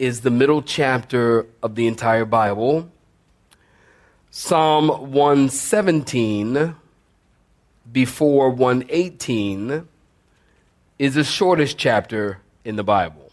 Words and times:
is 0.00 0.22
the 0.22 0.30
middle 0.30 0.62
chapter 0.62 1.46
of 1.62 1.74
the 1.74 1.86
entire 1.86 2.24
Bible? 2.24 2.90
Psalm 4.30 4.88
117 5.12 6.74
before 7.92 8.48
118 8.48 9.86
is 10.98 11.14
the 11.14 11.22
shortest 11.22 11.76
chapter 11.76 12.38
in 12.64 12.76
the 12.76 12.82
Bible. 12.82 13.30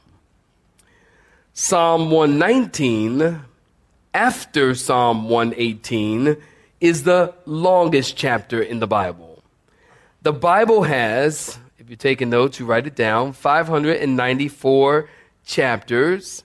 Psalm 1.54 2.12
119 2.12 3.40
after 4.14 4.76
Psalm 4.76 5.30
118 5.30 6.36
is 6.82 7.04
the 7.04 7.34
longest 7.46 8.18
chapter 8.18 8.62
in 8.62 8.80
the 8.80 8.88
Bible. 8.88 9.42
The 10.22 10.34
Bible 10.34 10.84
has, 10.84 11.58
if 11.80 11.90
you're 11.90 11.96
taking 11.96 12.30
notes, 12.30 12.60
you 12.60 12.66
write 12.66 12.88
it 12.88 12.96
down, 12.96 13.32
594 13.32 15.10
chapters 15.46 16.44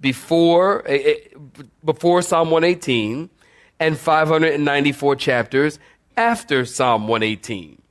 before, 0.00 0.82
eh, 0.86 1.02
eh, 1.04 1.16
before 1.84 2.22
Psalm 2.22 2.50
118 2.50 3.28
and 3.78 3.98
594 3.98 5.16
chapters 5.16 5.78
after 6.16 6.64
Psalm 6.64 7.08
118. 7.08 7.82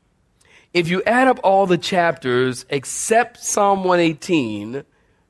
If 0.74 0.88
you 0.90 1.04
add 1.04 1.28
up 1.28 1.40
all 1.44 1.68
the 1.68 1.78
chapters 1.78 2.66
except 2.70 3.44
Psalm 3.44 3.84
118, 3.84 4.84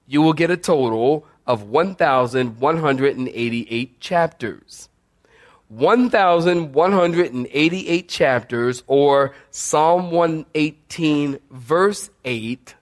you 0.08 0.22
will 0.22 0.34
get 0.34 0.50
a 0.50 0.58
total 0.58 1.26
of 1.46 1.64
1,188 1.64 4.00
chapters. 4.00 4.90
1,188 5.70 8.10
chapters, 8.10 8.84
or 8.88 9.34
Psalm 9.52 10.12
118, 10.12 11.40
verse 11.50 12.10
8, 12.24 12.76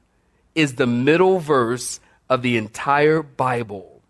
is 0.53 0.75
the 0.75 0.87
middle 0.87 1.39
verse 1.39 2.01
of 2.33 2.41
the 2.41 2.57
entire 2.57 3.21
Bible. 3.21 4.01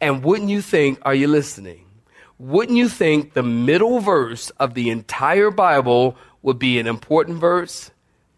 And 0.00 0.22
wouldn't 0.22 0.50
you 0.50 0.62
think, 0.62 1.00
are 1.02 1.14
you 1.14 1.26
listening? 1.26 1.84
Wouldn't 2.38 2.78
you 2.78 2.88
think 2.88 3.32
the 3.32 3.42
middle 3.42 3.98
verse 3.98 4.50
of 4.50 4.74
the 4.74 4.90
entire 4.90 5.50
Bible 5.50 6.16
would 6.42 6.60
be 6.60 6.78
an 6.78 6.86
important 6.86 7.38
verse? 7.38 7.90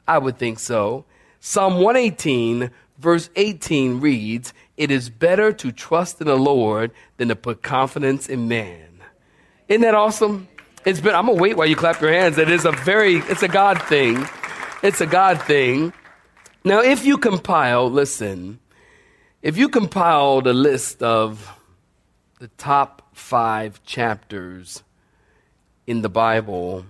I 0.09 0.17
would 0.17 0.39
think 0.39 0.59
so. 0.59 1.05
Psalm 1.41 1.75
118, 1.75 2.71
verse 2.99 3.29
18 3.37 4.01
reads, 4.01 4.55
It 4.79 4.91
is 4.91 5.11
better 5.11 5.53
to 5.53 5.73
trust 5.73 6.21
in 6.21 6.27
the 6.27 6.37
Lord 6.37 6.91
than 7.19 7.29
to 7.29 7.37
put 7.37 7.63
confidence 7.63 8.31
in 8.31 8.49
man. 8.49 9.03
Isn't 9.69 9.83
that 9.83 9.95
awesome? 9.95 10.49
It's 10.87 11.01
been, 11.01 11.15
I'm 11.15 11.27
gonna 11.27 11.39
wait 11.39 11.59
while 11.59 11.67
you 11.67 11.77
clap 11.77 12.01
your 12.01 12.13
hands. 12.13 12.39
It 12.39 12.51
is 12.51 12.65
a 12.65 12.73
very, 12.73 13.17
it's 13.17 13.43
a 13.43 13.49
God 13.49 13.83
thing. 13.83 14.27
It's 14.83 15.03
a 15.03 15.07
God 15.07 15.43
thing. 15.43 15.93
Now, 16.65 16.81
if 16.81 17.05
you 17.05 17.19
compile, 17.19 17.91
listen, 17.91 18.59
if 19.47 19.57
you 19.57 19.69
compiled 19.69 20.49
a 20.49 20.53
list 20.53 21.05
of 21.05 21.57
the 22.41 22.49
top 22.59 23.15
five 23.15 23.81
chapters 23.85 24.83
in 25.87 26.03
the 26.03 26.09
Bible, 26.09 26.85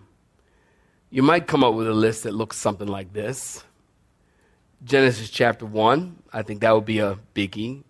you 1.11 1.23
might 1.23 1.47
come 1.47 1.63
up 1.63 1.75
with 1.75 1.87
a 1.87 1.93
list 1.93 2.23
that 2.23 2.33
looks 2.33 2.57
something 2.57 2.89
like 2.89 3.13
this 3.13 3.63
Genesis 4.83 5.29
chapter 5.29 5.67
1, 5.67 6.23
I 6.33 6.41
think 6.41 6.63
that 6.63 6.75
would 6.75 6.87
be 6.87 6.99
a 6.99 7.19
biggie. 7.35 7.83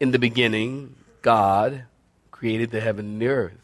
In 0.00 0.12
the 0.12 0.18
beginning, 0.18 0.96
God 1.20 1.84
created 2.30 2.70
the 2.70 2.80
heaven 2.80 3.04
and 3.04 3.20
the 3.20 3.28
earth. 3.28 3.60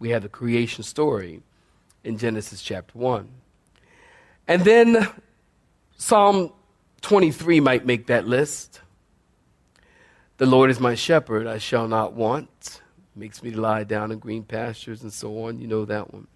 We 0.00 0.08
have 0.10 0.22
the 0.22 0.28
creation 0.28 0.82
story 0.82 1.40
in 2.02 2.18
Genesis 2.18 2.62
chapter 2.62 2.98
1. 2.98 3.28
And 4.48 4.64
then 4.64 5.06
Psalm 5.96 6.52
23 7.02 7.60
might 7.60 7.86
make 7.86 8.08
that 8.08 8.26
list. 8.26 8.80
The 10.38 10.46
Lord 10.46 10.70
is 10.70 10.78
my 10.78 10.94
shepherd, 10.94 11.46
I 11.46 11.56
shall 11.56 11.88
not 11.88 12.12
want. 12.12 12.82
Makes 13.14 13.42
me 13.42 13.52
lie 13.52 13.84
down 13.84 14.12
in 14.12 14.18
green 14.18 14.42
pastures 14.42 15.02
and 15.02 15.10
so 15.10 15.44
on. 15.44 15.58
You 15.58 15.66
know 15.66 15.86
that 15.86 16.12
one. 16.12 16.26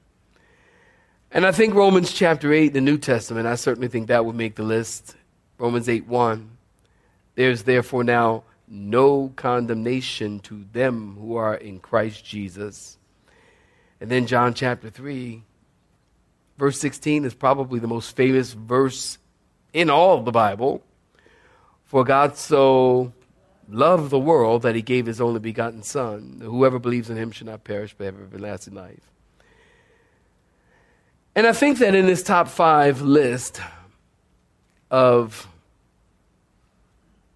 And 1.30 1.44
I 1.44 1.52
think 1.52 1.74
Romans 1.74 2.10
chapter 2.12 2.50
8, 2.50 2.72
the 2.72 2.80
New 2.80 2.96
Testament, 2.96 3.46
I 3.46 3.56
certainly 3.56 3.88
think 3.88 4.08
that 4.08 4.24
would 4.24 4.34
make 4.34 4.54
the 4.54 4.62
list. 4.62 5.16
Romans 5.58 5.88
8 5.88 6.06
1. 6.06 6.50
There's 7.34 7.64
therefore 7.64 8.02
now 8.02 8.44
no 8.66 9.32
condemnation 9.36 10.40
to 10.40 10.64
them 10.72 11.16
who 11.20 11.36
are 11.36 11.54
in 11.54 11.78
Christ 11.78 12.24
Jesus. 12.24 12.96
And 14.00 14.10
then 14.10 14.26
John 14.26 14.54
chapter 14.54 14.88
3, 14.88 15.42
verse 16.56 16.80
16 16.80 17.26
is 17.26 17.34
probably 17.34 17.80
the 17.80 17.86
most 17.86 18.16
famous 18.16 18.54
verse 18.54 19.18
in 19.74 19.90
all 19.90 20.16
of 20.16 20.24
the 20.24 20.32
Bible. 20.32 20.82
For 21.84 22.02
God 22.02 22.38
so 22.38 23.12
loved 23.72 24.10
the 24.10 24.19
world 24.19 24.62
that 24.62 24.75
he 24.75 24.82
gave 24.82 25.06
his 25.06 25.20
only 25.20 25.41
begotten 25.41 25.82
Son. 25.82 26.41
Whoever 26.42 26.78
believes 26.78 27.10
in 27.10 27.16
him 27.16 27.31
should 27.31 27.47
not 27.47 27.64
perish 27.64 27.94
but 27.97 28.04
have 28.04 28.20
everlasting 28.20 28.75
life. 28.75 29.10
And 31.34 31.47
I 31.47 31.53
think 31.53 31.78
that 31.78 31.94
in 31.94 32.06
this 32.06 32.22
top 32.22 32.48
five 32.48 33.00
list 33.00 33.60
of 34.91 35.47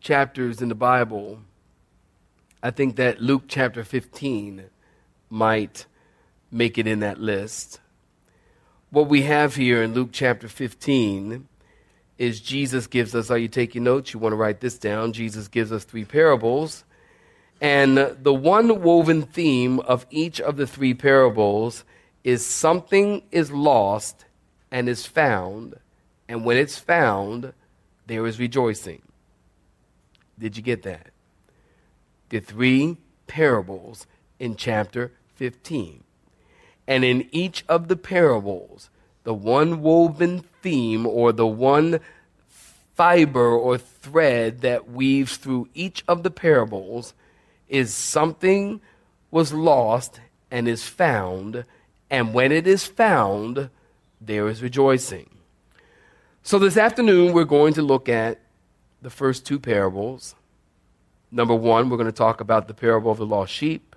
chapters 0.00 0.60
in 0.60 0.68
the 0.68 0.74
Bible, 0.74 1.40
I 2.62 2.70
think 2.70 2.96
that 2.96 3.20
Luke 3.20 3.44
chapter 3.46 3.84
15 3.84 4.64
might 5.30 5.86
make 6.50 6.78
it 6.78 6.86
in 6.86 7.00
that 7.00 7.20
list. 7.20 7.80
What 8.90 9.08
we 9.08 9.22
have 9.22 9.56
here 9.56 9.82
in 9.82 9.94
Luke 9.94 10.10
chapter 10.12 10.48
15 10.48 11.48
is 12.18 12.40
Jesus 12.40 12.86
gives 12.86 13.14
us, 13.14 13.30
are 13.30 13.38
you 13.38 13.48
taking 13.48 13.84
notes? 13.84 14.12
You 14.12 14.20
want 14.20 14.32
to 14.32 14.36
write 14.36 14.60
this 14.60 14.78
down. 14.78 15.12
Jesus 15.12 15.48
gives 15.48 15.72
us 15.72 15.84
three 15.84 16.04
parables. 16.04 16.84
And 17.60 17.98
the 18.22 18.34
one 18.34 18.82
woven 18.82 19.22
theme 19.22 19.80
of 19.80 20.06
each 20.10 20.40
of 20.40 20.56
the 20.56 20.66
three 20.66 20.94
parables 20.94 21.84
is 22.22 22.44
something 22.44 23.22
is 23.30 23.50
lost 23.50 24.24
and 24.70 24.88
is 24.88 25.06
found. 25.06 25.78
And 26.28 26.44
when 26.44 26.56
it's 26.56 26.78
found, 26.78 27.52
there 28.06 28.26
is 28.26 28.38
rejoicing. 28.38 29.02
Did 30.38 30.56
you 30.56 30.62
get 30.62 30.82
that? 30.82 31.10
The 32.28 32.40
three 32.40 32.98
parables 33.26 34.06
in 34.38 34.56
chapter 34.56 35.12
15. 35.36 36.02
And 36.86 37.04
in 37.04 37.28
each 37.32 37.64
of 37.68 37.88
the 37.88 37.96
parables, 37.96 38.90
the 39.24 39.34
one 39.34 39.82
woven 39.82 40.44
theme 40.62 41.06
or 41.06 41.32
the 41.32 41.46
one 41.46 42.00
fiber 42.94 43.50
or 43.50 43.76
thread 43.76 44.60
that 44.60 44.90
weaves 44.90 45.36
through 45.36 45.68
each 45.74 46.04
of 46.06 46.22
the 46.22 46.30
parables 46.30 47.12
is 47.68 47.92
something 47.92 48.80
was 49.30 49.52
lost 49.52 50.20
and 50.50 50.68
is 50.68 50.84
found, 50.84 51.64
and 52.08 52.32
when 52.32 52.52
it 52.52 52.66
is 52.66 52.86
found, 52.86 53.70
there 54.20 54.46
is 54.48 54.62
rejoicing. 54.62 55.28
So 56.42 56.58
this 56.58 56.76
afternoon, 56.76 57.32
we're 57.32 57.44
going 57.44 57.74
to 57.74 57.82
look 57.82 58.08
at 58.08 58.38
the 59.02 59.10
first 59.10 59.44
two 59.44 59.58
parables. 59.58 60.36
Number 61.32 61.54
one, 61.54 61.90
we're 61.90 61.96
going 61.96 62.06
to 62.06 62.12
talk 62.12 62.40
about 62.40 62.68
the 62.68 62.74
parable 62.74 63.10
of 63.10 63.18
the 63.18 63.26
lost 63.26 63.52
sheep. 63.52 63.96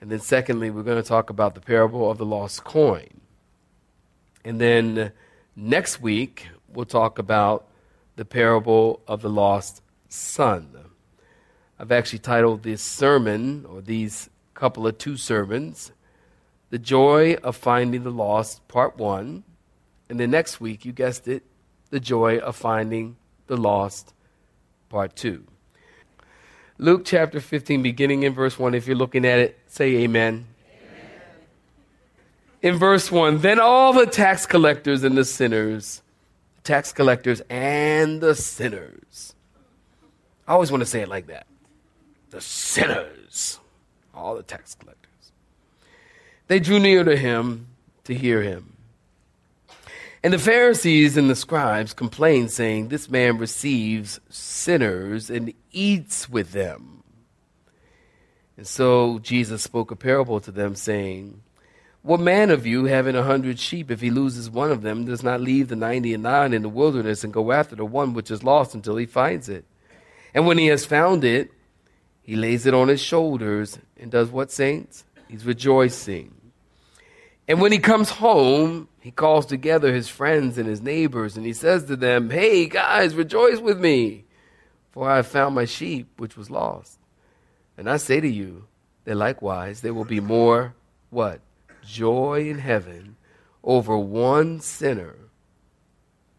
And 0.00 0.10
then, 0.10 0.20
secondly, 0.20 0.70
we're 0.70 0.82
going 0.82 1.02
to 1.02 1.08
talk 1.08 1.30
about 1.30 1.54
the 1.54 1.60
parable 1.60 2.10
of 2.10 2.18
the 2.18 2.26
lost 2.26 2.64
coin. 2.64 3.20
And 4.48 4.58
then 4.58 5.12
next 5.54 6.00
week, 6.00 6.48
we'll 6.72 6.86
talk 6.86 7.18
about 7.18 7.68
the 8.16 8.24
parable 8.24 9.02
of 9.06 9.20
the 9.20 9.28
lost 9.28 9.82
son. 10.08 10.74
I've 11.78 11.92
actually 11.92 12.20
titled 12.20 12.62
this 12.62 12.80
sermon, 12.80 13.66
or 13.68 13.82
these 13.82 14.30
couple 14.54 14.86
of 14.86 14.96
two 14.96 15.18
sermons, 15.18 15.92
The 16.70 16.78
Joy 16.78 17.34
of 17.34 17.56
Finding 17.56 18.04
the 18.04 18.10
Lost, 18.10 18.66
Part 18.68 18.96
1. 18.96 19.44
And 20.08 20.18
then 20.18 20.30
next 20.30 20.62
week, 20.62 20.86
you 20.86 20.92
guessed 20.92 21.28
it, 21.28 21.42
The 21.90 22.00
Joy 22.00 22.38
of 22.38 22.56
Finding 22.56 23.16
the 23.48 23.58
Lost, 23.58 24.14
Part 24.88 25.14
2. 25.14 25.44
Luke 26.78 27.02
chapter 27.04 27.38
15, 27.38 27.82
beginning 27.82 28.22
in 28.22 28.32
verse 28.32 28.58
1. 28.58 28.72
If 28.72 28.86
you're 28.86 28.96
looking 28.96 29.26
at 29.26 29.40
it, 29.40 29.58
say 29.66 29.96
amen. 29.96 30.06
amen. 30.06 30.46
In 32.60 32.76
verse 32.76 33.10
1, 33.12 33.38
then 33.38 33.60
all 33.60 33.92
the 33.92 34.06
tax 34.06 34.44
collectors 34.44 35.04
and 35.04 35.16
the 35.16 35.24
sinners, 35.24 36.02
tax 36.64 36.92
collectors 36.92 37.40
and 37.48 38.20
the 38.20 38.34
sinners. 38.34 39.34
I 40.46 40.54
always 40.54 40.72
want 40.72 40.80
to 40.80 40.86
say 40.86 41.00
it 41.02 41.08
like 41.08 41.28
that. 41.28 41.46
The 42.30 42.40
sinners, 42.40 43.60
all 44.12 44.34
the 44.34 44.42
tax 44.42 44.74
collectors. 44.74 45.32
They 46.48 46.58
drew 46.58 46.80
near 46.80 47.04
to 47.04 47.16
him 47.16 47.68
to 48.04 48.14
hear 48.14 48.42
him. 48.42 48.76
And 50.22 50.32
the 50.32 50.38
Pharisees 50.38 51.16
and 51.16 51.30
the 51.30 51.36
scribes 51.36 51.94
complained, 51.94 52.50
saying, 52.50 52.88
This 52.88 53.08
man 53.08 53.38
receives 53.38 54.18
sinners 54.28 55.30
and 55.30 55.52
eats 55.70 56.28
with 56.28 56.52
them. 56.52 57.04
And 58.56 58.66
so 58.66 59.20
Jesus 59.20 59.62
spoke 59.62 59.92
a 59.92 59.96
parable 59.96 60.40
to 60.40 60.50
them, 60.50 60.74
saying, 60.74 61.42
What 62.02 62.20
man 62.20 62.50
of 62.50 62.66
you, 62.66 62.84
having 62.84 63.16
a 63.16 63.22
hundred 63.22 63.58
sheep, 63.58 63.90
if 63.90 64.00
he 64.00 64.10
loses 64.10 64.48
one 64.48 64.70
of 64.70 64.82
them, 64.82 65.04
does 65.04 65.22
not 65.22 65.40
leave 65.40 65.68
the 65.68 65.76
ninety 65.76 66.14
and 66.14 66.22
nine 66.22 66.54
in 66.54 66.62
the 66.62 66.68
wilderness 66.68 67.24
and 67.24 67.32
go 67.32 67.52
after 67.52 67.74
the 67.74 67.84
one 67.84 68.14
which 68.14 68.30
is 68.30 68.44
lost 68.44 68.74
until 68.74 68.96
he 68.96 69.06
finds 69.06 69.48
it? 69.48 69.64
And 70.32 70.46
when 70.46 70.58
he 70.58 70.68
has 70.68 70.84
found 70.84 71.24
it, 71.24 71.50
he 72.22 72.36
lays 72.36 72.66
it 72.66 72.74
on 72.74 72.88
his 72.88 73.00
shoulders 73.00 73.78
and 73.96 74.10
does 74.10 74.30
what, 74.30 74.52
saints? 74.52 75.04
He's 75.28 75.44
rejoicing. 75.44 76.34
And 77.48 77.60
when 77.60 77.72
he 77.72 77.78
comes 77.78 78.10
home, 78.10 78.88
he 79.00 79.10
calls 79.10 79.46
together 79.46 79.92
his 79.92 80.08
friends 80.08 80.58
and 80.58 80.68
his 80.68 80.82
neighbors, 80.82 81.36
and 81.36 81.46
he 81.46 81.54
says 81.54 81.84
to 81.84 81.96
them, 81.96 82.28
Hey, 82.28 82.66
guys, 82.66 83.14
rejoice 83.14 83.58
with 83.58 83.80
me, 83.80 84.24
for 84.90 85.10
I 85.10 85.16
have 85.16 85.26
found 85.26 85.54
my 85.54 85.64
sheep 85.64 86.08
which 86.18 86.36
was 86.36 86.50
lost. 86.50 86.98
And 87.78 87.88
I 87.88 87.96
say 87.96 88.20
to 88.20 88.28
you 88.28 88.66
that 89.04 89.14
likewise 89.16 89.80
there 89.80 89.94
will 89.94 90.04
be 90.04 90.20
more, 90.20 90.74
what? 91.08 91.40
Joy 91.90 92.48
in 92.48 92.58
heaven 92.58 93.16
over 93.64 93.96
one 93.96 94.60
sinner, 94.60 95.16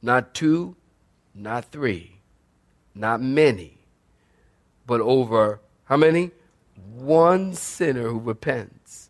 not 0.01 0.33
two, 0.33 0.75
not 1.33 1.65
three, 1.65 2.21
not 2.93 3.21
many, 3.21 3.79
but 4.85 5.01
over 5.01 5.59
how 5.85 5.97
many? 5.97 6.31
One 6.93 7.55
sinner 7.55 8.09
who 8.09 8.19
repents, 8.19 9.09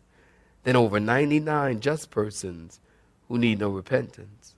than 0.64 0.76
over 0.76 0.98
99 0.98 1.80
just 1.80 2.10
persons 2.10 2.80
who 3.28 3.36
need 3.36 3.58
no 3.58 3.68
repentance. 3.68 4.54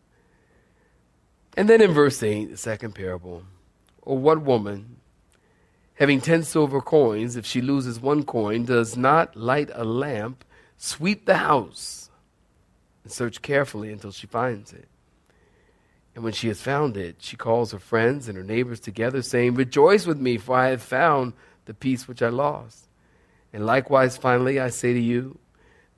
And 1.56 1.68
then 1.68 1.82
in 1.82 1.92
verse 1.92 2.22
8, 2.22 2.46
the 2.46 2.56
second 2.56 2.94
parable, 2.94 3.42
or 4.00 4.18
what 4.18 4.40
woman, 4.42 4.96
having 5.94 6.20
ten 6.20 6.44
silver 6.44 6.80
coins, 6.80 7.36
if 7.36 7.44
she 7.44 7.60
loses 7.60 8.00
one 8.00 8.22
coin, 8.22 8.64
does 8.64 8.96
not 8.96 9.36
light 9.36 9.70
a 9.74 9.84
lamp, 9.84 10.44
sweep 10.82 11.26
the 11.26 11.36
house, 11.36 12.10
and 13.04 13.12
search 13.12 13.40
carefully 13.40 13.92
until 13.92 14.10
she 14.10 14.26
finds 14.26 14.72
it? 14.72 14.88
And 16.14 16.24
when 16.24 16.32
she 16.32 16.48
has 16.48 16.60
found 16.60 16.96
it, 16.96 17.16
she 17.20 17.36
calls 17.36 17.70
her 17.70 17.78
friends 17.78 18.28
and 18.28 18.36
her 18.36 18.42
neighbors 18.42 18.80
together, 18.80 19.22
saying, 19.22 19.54
Rejoice 19.54 20.06
with 20.06 20.18
me, 20.18 20.38
for 20.38 20.56
I 20.56 20.68
have 20.68 20.82
found 20.82 21.34
the 21.66 21.72
piece 21.72 22.08
which 22.08 22.20
I 22.20 22.28
lost. 22.28 22.88
And 23.52 23.64
likewise, 23.64 24.16
finally, 24.16 24.58
I 24.58 24.70
say 24.70 24.92
to 24.92 25.00
you, 25.00 25.38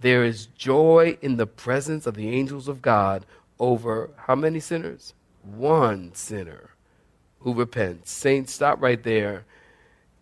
there 0.00 0.22
is 0.22 0.46
joy 0.46 1.16
in 1.22 1.36
the 1.36 1.46
presence 1.46 2.06
of 2.06 2.14
the 2.14 2.28
angels 2.28 2.68
of 2.68 2.82
God 2.82 3.24
over 3.58 4.10
how 4.26 4.34
many 4.34 4.60
sinners? 4.60 5.14
One 5.42 6.14
sinner 6.14 6.70
who 7.40 7.54
repents. 7.54 8.10
Saints, 8.10 8.52
stop 8.52 8.82
right 8.82 9.02
there. 9.02 9.46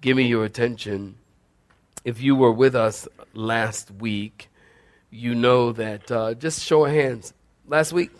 Give 0.00 0.16
me 0.16 0.24
your 0.24 0.44
attention. 0.44 1.16
If 2.04 2.20
you 2.20 2.36
were 2.36 2.52
with 2.52 2.76
us 2.76 3.08
last 3.34 3.90
week, 3.90 4.48
you 5.12 5.34
know 5.34 5.72
that, 5.72 6.10
uh, 6.10 6.34
just 6.34 6.64
show 6.64 6.86
of 6.86 6.90
hands. 6.90 7.34
Last 7.68 7.92
week? 7.92 8.10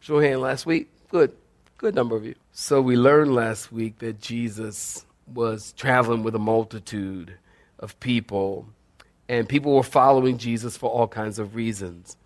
Show 0.00 0.16
of 0.16 0.24
hand 0.24 0.40
last 0.40 0.66
week? 0.66 0.90
Good. 1.08 1.32
Good 1.78 1.94
number 1.94 2.16
of 2.16 2.24
you. 2.24 2.34
So 2.52 2.82
we 2.82 2.96
learned 2.96 3.34
last 3.34 3.70
week 3.70 4.00
that 4.00 4.20
Jesus 4.20 5.06
was 5.32 5.72
traveling 5.74 6.24
with 6.24 6.34
a 6.34 6.40
multitude 6.40 7.34
of 7.78 7.98
people 8.00 8.66
and 9.28 9.48
people 9.48 9.74
were 9.74 9.82
following 9.82 10.38
Jesus 10.38 10.76
for 10.76 10.90
all 10.90 11.06
kinds 11.06 11.38
of 11.38 11.54
reasons. 11.54 12.16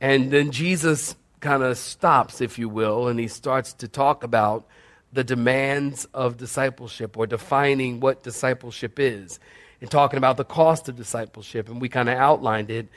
And 0.00 0.30
then 0.30 0.50
Jesus 0.50 1.16
kind 1.40 1.62
of 1.62 1.76
stops, 1.78 2.40
if 2.40 2.58
you 2.58 2.68
will, 2.68 3.08
and 3.08 3.18
he 3.18 3.28
starts 3.28 3.72
to 3.74 3.88
talk 3.88 4.22
about 4.22 4.66
the 5.12 5.24
demands 5.24 6.04
of 6.12 6.36
discipleship 6.36 7.16
or 7.16 7.26
defining 7.26 8.00
what 8.00 8.22
discipleship 8.22 8.98
is 8.98 9.40
and 9.80 9.90
talking 9.90 10.18
about 10.18 10.36
the 10.36 10.44
cost 10.44 10.88
of 10.88 10.96
discipleship. 10.96 11.68
And 11.68 11.80
we 11.80 11.88
kind 11.88 12.08
of 12.08 12.18
outlined 12.18 12.70
it 12.70 12.88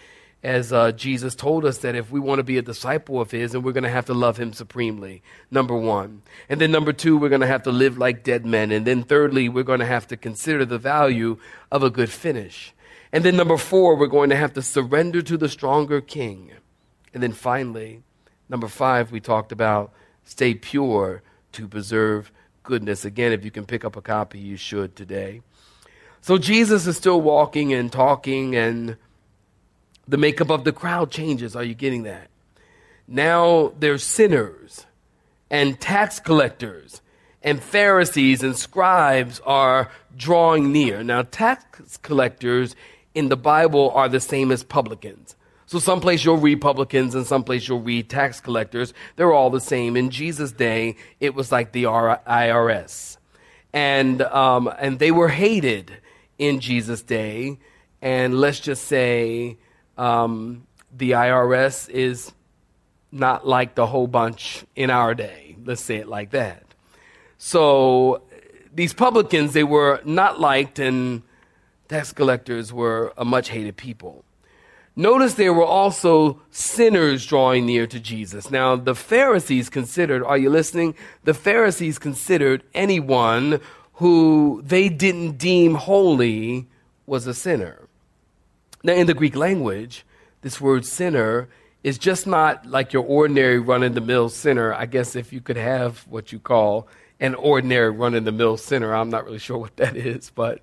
as 0.44 0.72
uh, 0.72 0.92
Jesus 0.92 1.36
told 1.36 1.66
us 1.66 1.80
that 1.80 1.96
if 1.96 2.12
we 2.12 2.20
want 2.20 2.40
to 2.40 2.44
be 2.44 2.58
a 2.58 2.62
disciple 2.62 3.20
of 3.20 3.32
His, 3.32 3.56
and 3.56 3.64
we're 3.64 3.72
going 3.72 3.84
to 3.84 3.90
have 3.90 4.06
to 4.06 4.14
love 4.14 4.38
Him 4.38 4.54
supremely, 4.54 5.24
number 5.50 5.76
one. 5.76 6.22
And 6.48 6.62
then 6.62 6.72
number 6.72 6.94
two, 6.94 7.18
we're 7.18 7.30
going 7.30 7.42
to 7.42 7.48
have 7.48 7.64
to 7.64 7.72
live 7.72 7.98
like 7.98 8.24
dead 8.24 8.46
men. 8.46 8.72
And 8.72 8.86
then 8.86 9.04
thirdly, 9.04 9.50
we're 9.50 9.64
going 9.64 9.80
to 9.80 9.86
have 9.86 10.08
to 10.08 10.18
consider 10.18 10.64
the 10.64 10.78
value 10.78 11.38
of 11.72 11.84
a 11.84 11.90
good 11.90 12.10
finish. 12.10 12.74
And 13.12 13.24
then 13.24 13.36
number 13.36 13.58
four, 13.58 13.96
we're 13.96 14.08
going 14.08 14.30
to 14.30 14.36
have 14.36 14.54
to 14.54 14.62
surrender 14.62 15.22
to 15.24 15.38
the 15.38 15.50
stronger 15.50 16.02
king. 16.02 16.52
And 17.14 17.24
then 17.24 17.32
finally, 17.32 18.04
number 18.48 18.68
five, 18.68 19.12
we 19.12 19.20
talked 19.20 19.52
about 19.52 19.92
stay 20.24 20.54
pure 20.54 21.24
to 21.54 21.68
preserve 21.68 22.32
goodness. 22.64 23.06
Again, 23.06 23.32
if 23.32 23.44
you 23.44 23.50
can 23.50 23.66
pick 23.66 23.84
up 23.84 23.96
a 23.96 24.02
copy, 24.02 24.40
you 24.40 24.58
should 24.58 24.96
today. 24.96 25.42
So 26.22 26.38
Jesus 26.38 26.86
is 26.86 26.98
still 26.98 27.22
walking 27.22 27.74
and 27.74 27.92
talking, 27.92 28.56
and 28.56 28.98
the 30.08 30.18
makeup 30.18 30.50
of 30.50 30.64
the 30.64 30.72
crowd 30.72 31.12
changes. 31.12 31.56
Are 31.56 31.64
you 31.64 31.74
getting 31.74 32.04
that? 32.04 32.30
Now 33.08 33.74
there's 33.80 34.04
sinners 34.04 34.86
and 35.50 35.80
tax 35.80 36.20
collectors 36.20 37.02
and 37.44 37.62
Pharisees 37.62 38.44
and 38.44 38.58
scribes 38.58 39.40
are 39.46 39.90
drawing 40.18 40.72
near. 40.72 41.04
Now, 41.04 41.22
tax 41.22 41.98
collectors 41.98 42.76
in 43.14 43.30
the 43.30 43.38
Bible 43.38 43.92
are 43.92 44.10
the 44.10 44.20
same 44.20 44.52
as 44.52 44.64
publicans. 44.64 45.36
So 45.66 45.80
someplace 45.80 46.24
you'll 46.26 46.38
read 46.38 46.62
publicans 46.62 47.14
and 47.14 47.26
someplace 47.26 47.68
you'll 47.68 47.82
read 47.82 48.10
tax 48.10 48.40
collectors. 48.40 48.94
They're 49.16 49.34
all 49.34 49.50
the 49.50 49.62
same. 49.62 49.96
In 49.96 50.10
Jesus' 50.10 50.52
day, 50.52 50.96
it 51.20 51.36
was 51.36 51.52
like 51.52 51.72
the 51.72 51.84
IRS. 51.84 53.18
And, 53.74 54.22
um, 54.24 54.70
and 54.80 54.98
they 55.00 55.12
were 55.12 55.30
hated 55.30 55.92
in 56.38 56.60
Jesus' 56.60 57.02
day. 57.02 57.60
And 58.02 58.40
let's 58.40 58.60
just 58.60 58.86
say 58.86 59.58
um, 59.98 60.68
the 60.96 61.12
IRS 61.12 61.90
is 61.90 62.32
not 63.12 63.48
like 63.48 63.76
the 63.76 63.86
whole 63.88 64.08
bunch 64.08 64.66
in 64.76 64.90
our 64.90 65.14
day. 65.16 65.56
Let's 65.64 65.82
say 65.82 65.98
it 65.98 66.08
like 66.08 66.32
that. 66.32 66.64
So 67.38 68.22
these 68.74 68.94
publicans, 68.94 69.54
they 69.54 69.64
were 69.64 70.02
not 70.06 70.40
liked 70.40 70.80
and 70.80 71.24
tax 71.88 72.12
collectors 72.12 72.74
were 72.74 73.14
a 73.18 73.26
much 73.26 73.50
hated 73.50 73.78
people. 73.78 74.24
Notice 74.96 75.36
there 75.36 75.54
were 75.54 75.64
also 75.64 76.42
sinners 76.50 77.24
drawing 77.26 77.68
near 77.68 77.86
to 77.86 78.00
Jesus. 78.00 78.50
Now, 78.50 78.76
the 78.76 78.96
Pharisees 78.96 79.70
considered, 79.70 80.24
are 80.24 80.40
you 80.40 80.50
listening? 80.50 80.96
The 81.24 81.36
Pharisees 81.36 82.00
considered 82.00 82.64
anyone 82.74 83.62
who 83.94 84.64
they 84.66 84.90
didn't 84.90 85.38
deem 85.38 85.76
holy 85.76 86.68
was 87.06 87.28
a 87.28 87.34
sinner. 87.36 87.87
Now, 88.84 88.94
in 88.94 89.08
the 89.08 89.14
Greek 89.14 89.36
language, 89.36 90.06
this 90.42 90.62
word 90.62 90.86
sinner 90.86 91.50
is 91.84 91.98
just 91.98 92.28
not 92.28 92.66
like 92.66 92.94
your 92.94 93.04
ordinary 93.04 93.60
run 93.60 93.84
of 93.84 93.94
the 93.94 94.02
mill 94.02 94.30
sinner. 94.30 94.74
I 94.74 94.86
guess 94.86 95.16
if 95.16 95.32
you 95.32 95.42
could 95.42 95.58
have 95.58 96.00
what 96.08 96.32
you 96.32 96.40
call 96.40 96.88
an 97.20 97.36
ordinary 97.36 97.92
run 97.92 98.14
of 98.14 98.26
the 98.26 98.32
mill 98.32 98.58
sinner, 98.58 98.94
I'm 98.94 99.10
not 99.10 99.26
really 99.26 99.40
sure 99.40 99.58
what 99.58 99.78
that 99.78 99.96
is, 99.96 100.30
but 100.30 100.62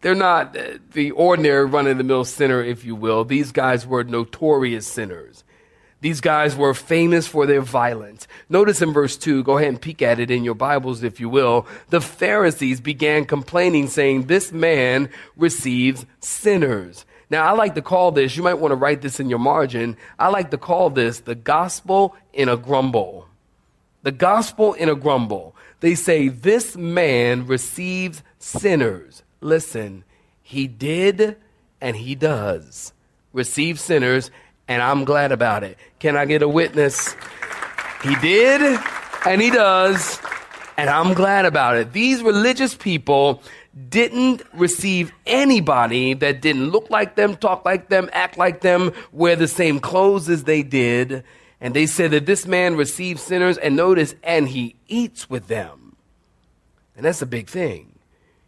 they're 0.00 0.14
not 0.14 0.56
uh, 0.56 0.78
the 0.92 1.10
ordinary 1.12 1.66
run 1.66 1.86
of 1.86 1.98
the 1.98 2.04
mill 2.04 2.24
sinner, 2.24 2.62
if 2.62 2.84
you 2.84 2.94
will. 2.94 3.24
These 3.24 3.52
guys 3.52 3.86
were 3.86 4.04
notorious 4.04 4.86
sinners. 4.86 5.44
These 6.00 6.20
guys 6.20 6.54
were 6.54 6.74
famous 6.74 7.26
for 7.26 7.44
their 7.44 7.60
violence. 7.60 8.28
Notice 8.48 8.82
in 8.82 8.92
verse 8.92 9.16
2, 9.16 9.42
go 9.42 9.58
ahead 9.58 9.68
and 9.68 9.80
peek 9.80 10.00
at 10.00 10.20
it 10.20 10.30
in 10.30 10.44
your 10.44 10.54
Bibles, 10.54 11.02
if 11.02 11.18
you 11.18 11.28
will. 11.28 11.66
The 11.90 12.00
Pharisees 12.00 12.80
began 12.80 13.24
complaining, 13.24 13.88
saying, 13.88 14.26
This 14.26 14.52
man 14.52 15.10
receives 15.36 16.06
sinners. 16.20 17.04
Now, 17.30 17.46
I 17.46 17.52
like 17.52 17.74
to 17.74 17.82
call 17.82 18.12
this, 18.12 18.36
you 18.36 18.42
might 18.44 18.54
want 18.54 18.70
to 18.72 18.76
write 18.76 19.02
this 19.02 19.18
in 19.18 19.28
your 19.28 19.40
margin. 19.40 19.96
I 20.18 20.28
like 20.28 20.50
to 20.52 20.58
call 20.58 20.90
this 20.90 21.20
the 21.20 21.34
gospel 21.34 22.14
in 22.32 22.48
a 22.48 22.56
grumble. 22.56 23.26
The 24.04 24.12
gospel 24.12 24.74
in 24.74 24.88
a 24.88 24.94
grumble. 24.94 25.56
They 25.80 25.96
say, 25.96 26.28
This 26.28 26.76
man 26.76 27.46
receives 27.46 28.22
sinners. 28.38 29.24
Listen, 29.40 30.04
he 30.42 30.68
did 30.68 31.36
and 31.80 31.96
he 31.96 32.14
does 32.14 32.92
receive 33.32 33.78
sinners, 33.78 34.30
and 34.68 34.82
I'm 34.82 35.04
glad 35.04 35.32
about 35.32 35.64
it. 35.64 35.78
Can 35.98 36.16
I 36.16 36.26
get 36.26 36.42
a 36.42 36.48
witness? 36.48 37.16
He 38.02 38.14
did 38.16 38.78
and 39.26 39.40
he 39.40 39.50
does, 39.50 40.20
and 40.76 40.88
I'm 40.88 41.14
glad 41.14 41.44
about 41.44 41.76
it. 41.76 41.92
These 41.92 42.22
religious 42.22 42.74
people 42.74 43.42
didn't 43.88 44.42
receive 44.52 45.12
anybody 45.26 46.14
that 46.14 46.40
didn't 46.40 46.70
look 46.70 46.90
like 46.90 47.16
them, 47.16 47.36
talk 47.36 47.64
like 47.64 47.88
them, 47.88 48.08
act 48.12 48.38
like 48.38 48.60
them, 48.60 48.92
wear 49.12 49.36
the 49.36 49.48
same 49.48 49.80
clothes 49.80 50.28
as 50.28 50.44
they 50.44 50.62
did. 50.62 51.24
And 51.60 51.74
they 51.74 51.86
said 51.86 52.12
that 52.12 52.26
this 52.26 52.46
man 52.46 52.76
receives 52.76 53.22
sinners, 53.22 53.58
and 53.58 53.74
notice, 53.74 54.14
and 54.22 54.48
he 54.48 54.76
eats 54.86 55.28
with 55.28 55.48
them. 55.48 55.96
And 56.96 57.04
that's 57.04 57.22
a 57.22 57.26
big 57.26 57.48
thing. 57.48 57.98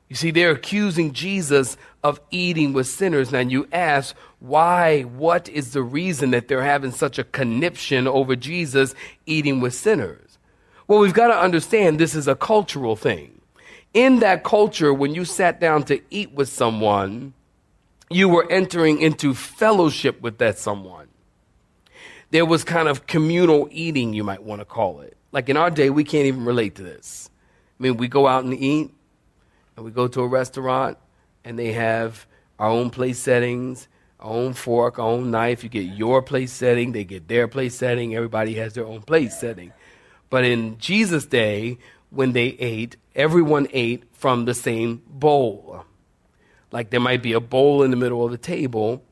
You 0.08 0.16
see, 0.16 0.30
they're 0.30 0.52
accusing 0.52 1.12
Jesus 1.12 1.76
of 2.02 2.20
eating 2.30 2.72
with 2.72 2.86
sinners. 2.86 3.32
Now 3.32 3.40
you 3.40 3.68
ask, 3.72 4.16
why? 4.38 5.02
What 5.02 5.48
is 5.48 5.72
the 5.72 5.82
reason 5.82 6.30
that 6.30 6.48
they're 6.48 6.62
having 6.62 6.92
such 6.92 7.18
a 7.18 7.24
conniption 7.24 8.08
over 8.08 8.36
Jesus 8.36 8.94
eating 9.26 9.60
with 9.60 9.74
sinners? 9.74 10.38
Well, 10.86 10.98
we've 10.98 11.14
got 11.14 11.28
to 11.28 11.38
understand 11.38 11.98
this 11.98 12.14
is 12.14 12.26
a 12.26 12.34
cultural 12.34 12.96
thing. 12.96 13.40
In 13.92 14.20
that 14.20 14.44
culture, 14.44 14.94
when 14.94 15.14
you 15.14 15.24
sat 15.24 15.60
down 15.60 15.82
to 15.84 16.00
eat 16.10 16.32
with 16.32 16.48
someone, 16.48 17.34
you 18.08 18.28
were 18.28 18.50
entering 18.50 19.00
into 19.00 19.34
fellowship 19.34 20.20
with 20.20 20.38
that 20.38 20.58
someone. 20.58 21.08
There 22.30 22.46
was 22.46 22.64
kind 22.64 22.88
of 22.88 23.06
communal 23.06 23.68
eating, 23.70 24.14
you 24.14 24.24
might 24.24 24.42
want 24.42 24.60
to 24.60 24.64
call 24.64 25.00
it. 25.00 25.16
Like 25.32 25.48
in 25.48 25.56
our 25.56 25.70
day, 25.70 25.90
we 25.90 26.04
can't 26.04 26.26
even 26.26 26.44
relate 26.44 26.76
to 26.76 26.82
this. 26.82 27.30
I 27.78 27.82
mean, 27.82 27.96
we 27.96 28.08
go 28.08 28.26
out 28.26 28.44
and 28.44 28.54
eat, 28.54 28.92
and 29.76 29.84
we 29.84 29.90
go 29.90 30.08
to 30.08 30.20
a 30.20 30.26
restaurant, 30.26 30.98
and 31.44 31.58
they 31.58 31.72
have 31.72 32.26
our 32.58 32.68
own 32.68 32.90
place 32.90 33.18
settings, 33.18 33.88
our 34.18 34.32
own 34.32 34.52
fork, 34.52 34.98
our 34.98 35.06
own 35.06 35.30
knife. 35.30 35.62
You 35.62 35.70
get 35.70 35.84
your 35.84 36.22
place 36.22 36.52
setting, 36.52 36.92
they 36.92 37.04
get 37.04 37.28
their 37.28 37.48
place 37.48 37.74
setting. 37.74 38.14
Everybody 38.14 38.54
has 38.54 38.74
their 38.74 38.86
own 38.86 39.02
place 39.02 39.38
setting. 39.38 39.72
But 40.28 40.44
in 40.44 40.78
Jesus' 40.78 41.26
day, 41.26 41.78
when 42.10 42.32
they 42.32 42.48
ate, 42.58 42.96
everyone 43.14 43.68
ate 43.72 44.04
from 44.12 44.44
the 44.44 44.54
same 44.54 45.02
bowl. 45.06 45.84
Like 46.72 46.90
there 46.90 47.00
might 47.00 47.22
be 47.22 47.32
a 47.32 47.40
bowl 47.40 47.82
in 47.82 47.90
the 47.90 47.96
middle 47.96 48.24
of 48.24 48.30
the 48.30 48.38
table, 48.38 49.02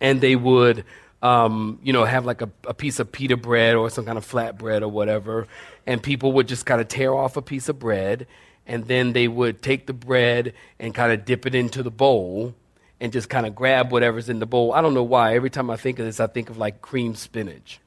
and 0.00 0.20
they 0.20 0.36
would, 0.36 0.84
um, 1.22 1.80
you 1.82 1.92
know, 1.92 2.04
have 2.04 2.24
like 2.24 2.42
a, 2.42 2.50
a 2.64 2.74
piece 2.74 3.00
of 3.00 3.10
pita 3.10 3.36
bread 3.36 3.74
or 3.74 3.90
some 3.90 4.04
kind 4.04 4.18
of 4.18 4.24
flat 4.24 4.56
bread 4.56 4.82
or 4.82 4.88
whatever, 4.88 5.48
and 5.86 6.02
people 6.02 6.32
would 6.32 6.46
just 6.46 6.66
kind 6.66 6.80
of 6.80 6.88
tear 6.88 7.12
off 7.12 7.36
a 7.36 7.42
piece 7.42 7.68
of 7.68 7.78
bread, 7.78 8.26
and 8.70 8.86
then 8.86 9.12
they 9.14 9.26
would 9.26 9.62
take 9.62 9.88
the 9.88 9.92
bread 9.92 10.54
and 10.78 10.94
kind 10.94 11.12
of 11.12 11.24
dip 11.24 11.44
it 11.44 11.56
into 11.56 11.82
the 11.82 11.90
bowl 11.90 12.54
and 13.00 13.12
just 13.12 13.28
kind 13.28 13.44
of 13.44 13.52
grab 13.52 13.90
whatever's 13.90 14.28
in 14.28 14.38
the 14.38 14.46
bowl. 14.46 14.72
I 14.72 14.80
don't 14.80 14.94
know 14.94 15.02
why. 15.02 15.34
Every 15.34 15.50
time 15.50 15.70
I 15.70 15.76
think 15.76 15.98
of 15.98 16.06
this, 16.06 16.20
I 16.20 16.28
think 16.28 16.50
of 16.50 16.56
like 16.56 16.80
cream 16.80 17.16
spinach. 17.16 17.80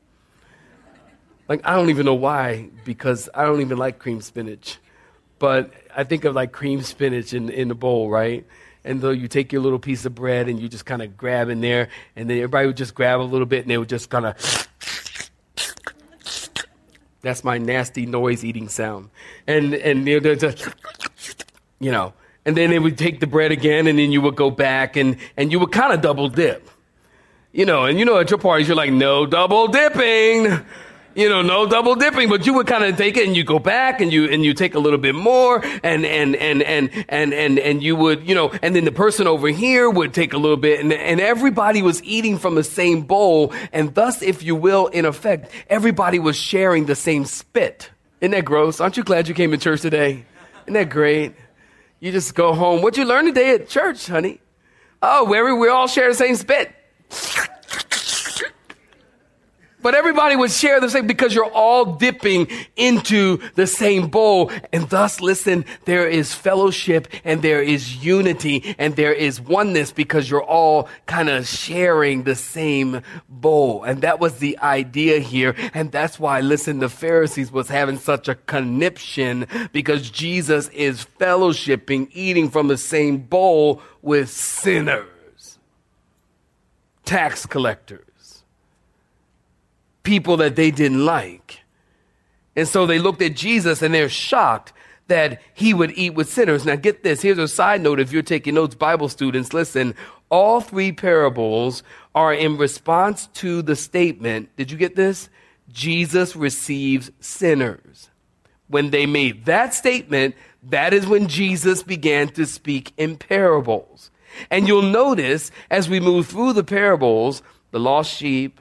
Like, 1.48 1.62
I 1.64 1.78
don't 1.78 1.90
even 1.90 2.06
know 2.06 2.16
why, 2.16 2.70
because 2.84 3.30
I 3.34 3.46
don't 3.46 3.62
even 3.62 3.78
like 3.78 3.98
cream 3.98 4.20
spinach. 4.20 4.78
But 5.40 5.72
I 5.96 6.04
think 6.04 6.26
of 6.26 6.36
like 6.36 6.52
cream 6.52 6.82
spinach 6.82 7.34
in, 7.34 7.50
in 7.50 7.70
the 7.70 7.76
bowl, 7.76 8.10
right? 8.10 8.46
And 8.84 9.00
though 9.00 9.12
you 9.12 9.30
take 9.30 9.54
your 9.54 9.62
little 9.62 9.80
piece 9.80 10.04
of 10.04 10.14
bread 10.14 10.50
and 10.50 10.60
you 10.60 10.68
just 10.68 10.86
kind 10.86 11.02
of 11.02 11.16
grab 11.16 11.48
in 11.48 11.62
there, 11.62 11.88
and 12.18 12.30
then 12.30 12.36
everybody 12.40 12.68
would 12.68 12.78
just 12.78 12.94
grab 12.94 13.22
a 13.22 13.24
little 13.24 13.48
bit 13.48 13.62
and 13.62 13.72
they 13.72 13.78
would 13.78 13.88
just 13.88 14.10
kind 14.10 14.26
of. 14.26 14.68
That's 17.24 17.44
my 17.44 17.58
nasty 17.58 18.06
noise 18.06 18.46
eating 18.46 18.70
sound. 18.70 19.10
And, 19.48 19.74
and 19.74 20.08
you 20.08 20.20
know, 20.20 20.36
just, 20.36 20.70
you 21.80 21.92
know, 21.92 22.14
and 22.46 22.56
then 22.56 22.70
they 22.70 22.80
would 22.80 22.98
take 22.98 23.22
the 23.22 23.28
bread 23.28 23.52
again 23.52 23.88
and 23.88 23.98
then 23.98 24.12
you 24.12 24.22
would 24.22 24.36
go 24.36 24.52
back 24.52 24.96
and, 24.96 25.18
and 25.36 25.52
you 25.52 25.60
would 25.60 25.72
kind 25.72 25.94
of 25.94 26.02
double 26.02 26.28
dip. 26.28 26.70
You 27.54 27.66
know, 27.66 27.86
and 27.86 27.98
you 27.98 28.06
know, 28.06 28.18
at 28.18 28.30
your 28.30 28.40
parties, 28.40 28.68
you're 28.68 28.76
like, 28.76 28.92
no 28.92 29.26
double 29.26 29.68
dipping 29.68 30.66
you 31.16 31.30
know, 31.30 31.42
no 31.42 31.68
double 31.68 31.96
dipping, 31.96 32.30
but 32.30 32.46
you 32.46 32.54
would 32.56 32.68
kind 32.68 32.84
of 32.84 32.98
take 32.98 33.18
it 33.18 33.28
and 33.28 33.36
you 33.36 33.44
go 33.44 33.60
back 33.60 34.02
and 34.02 34.12
you, 34.12 34.26
and 34.26 34.44
you 34.44 34.54
take 34.54 34.76
a 34.76 34.80
little 34.80 35.00
bit 35.00 35.16
more 35.16 35.64
and, 35.84 36.06
and, 36.06 36.36
and, 36.36 36.64
and, 36.64 36.90
and, 37.10 37.34
and, 37.34 37.60
and 37.60 37.84
you 37.84 37.96
would, 37.96 38.28
you 38.28 38.36
know, 38.36 38.52
and 38.62 38.76
then 38.76 38.86
the 38.86 38.92
person 38.92 39.28
over 39.28 39.48
here 39.48 39.90
would 39.90 40.14
take 40.14 40.34
a 40.34 40.38
little 40.38 40.58
bit 40.58 40.80
and, 40.80 40.92
and 40.92 41.20
everybody 41.20 41.82
was 41.82 42.04
eating 42.04 42.38
from 42.38 42.56
the 42.56 42.64
same 42.64 43.02
bowl. 43.02 43.54
And 43.72 43.94
thus, 43.94 44.22
if 44.22 44.44
you 44.44 44.56
will, 44.56 44.88
in 44.88 45.06
effect, 45.06 45.52
everybody 45.70 46.20
was 46.20 46.36
sharing 46.36 46.86
the 46.86 46.96
same 46.96 47.26
spit. 47.26 47.92
Isn't 48.22 48.32
that 48.32 48.46
gross? 48.46 48.80
Aren't 48.80 48.98
you 48.98 49.04
glad 49.04 49.28
you 49.28 49.34
came 49.34 49.52
to 49.52 49.58
church 49.58 49.82
today? 49.82 50.26
Isn't 50.64 50.74
that 50.74 50.90
great? 50.90 51.36
You 52.00 52.12
just 52.12 52.36
go 52.36 52.54
home. 52.54 52.82
What'd 52.82 52.98
you 52.98 53.06
learn 53.06 53.26
today 53.26 53.56
at 53.56 53.70
church, 53.70 54.08
honey? 54.08 54.42
Oh, 55.02 55.26
we 55.26 55.42
we 55.54 55.68
all 55.68 55.88
share 55.88 56.08
the 56.10 56.16
same 56.16 56.36
spit. 56.36 56.74
But 59.84 59.96
everybody 59.96 60.38
would 60.38 60.50
share 60.50 60.80
the 60.80 60.90
same 60.90 61.08
because 61.08 61.36
you're 61.36 61.52
all 61.52 61.84
dipping 61.98 62.48
into 62.78 63.40
the 63.56 63.68
same 63.68 64.08
bowl. 64.08 64.50
And 64.72 64.90
thus, 64.90 65.20
listen, 65.20 65.66
there 65.84 66.08
is 66.08 66.34
fellowship 66.34 67.10
and 67.26 67.42
there 67.42 67.62
is 67.62 68.04
unity 68.04 68.76
and 68.80 68.96
there 68.96 69.12
is 69.12 69.42
oneness 69.42 69.92
because 69.92 70.30
you're 70.30 70.42
all 70.42 70.88
kind 71.06 71.28
of 71.28 71.46
sharing 71.46 72.24
the 72.24 72.36
same 72.36 73.02
bowl. 73.28 73.84
And 73.84 74.02
that 74.02 74.22
was 74.22 74.38
the 74.38 74.58
idea 74.60 75.20
here. 75.20 75.54
And 75.74 75.92
that's 75.92 76.18
why, 76.18 76.40
listen, 76.40 76.80
the 76.80 76.88
Pharisees 76.88 77.52
was 77.52 77.68
having 77.68 77.98
such 77.98 78.30
a 78.30 78.36
conniption 78.36 79.48
because 79.74 80.10
Jesus 80.10 80.70
is 80.70 81.06
fellowshipping, 81.20 82.08
eating 82.14 82.50
from 82.50 82.70
the 82.70 82.78
same 82.78 83.18
bowl 83.18 83.82
with 84.02 84.30
sinners, 84.30 85.60
tax 87.04 87.46
collectors 87.46 88.13
people 90.04 90.38
that 90.38 90.56
they 90.56 90.72
didn't 90.72 91.06
like. 91.06 91.62
And 92.56 92.68
so 92.68 92.86
they 92.86 93.00
looked 93.00 93.22
at 93.22 93.36
Jesus 93.36 93.82
and 93.82 93.94
they're 93.94 94.10
shocked 94.10 94.74
that 95.08 95.42
he 95.54 95.74
would 95.74 95.92
eat 95.98 96.12
with 96.12 96.32
sinners. 96.32 96.66
Now, 96.66 96.76
get 96.76 97.04
this. 97.04 97.22
Here's 97.22 97.38
a 97.38 97.48
side 97.48 97.82
note 97.82 98.00
if 98.00 98.12
you're 98.12 98.22
taking 98.22 98.56
notes, 98.56 98.76
Bible 98.76 99.10
students, 99.10 99.54
listen. 99.54 99.96
All 100.30 100.62
three 100.62 100.92
parables 100.92 101.84
are 102.16 102.34
in 102.34 102.58
response 102.58 103.28
to 103.36 103.62
the 103.62 103.76
statement. 103.76 104.50
Did 104.56 104.72
you 104.72 104.78
get 104.78 104.96
this? 104.96 105.30
Jesus 105.72 106.36
receives 106.36 107.12
sinners. 107.20 108.10
When 108.68 108.90
they 108.92 109.06
made 109.06 109.46
that 109.46 109.74
statement, 109.74 110.36
that 110.64 110.94
is 110.94 111.06
when 111.06 111.28
Jesus 111.28 111.84
began 111.84 112.30
to 112.30 112.46
speak 112.46 112.94
in 112.98 113.18
parables. 113.18 114.10
And 114.50 114.68
you'll 114.68 114.82
notice 114.82 115.52
as 115.70 115.90
we 115.90 116.00
move 116.00 116.28
through 116.28 116.54
the 116.54 116.64
parables, 116.64 117.44
the 117.72 117.80
lost 117.80 118.16
sheep, 118.16 118.60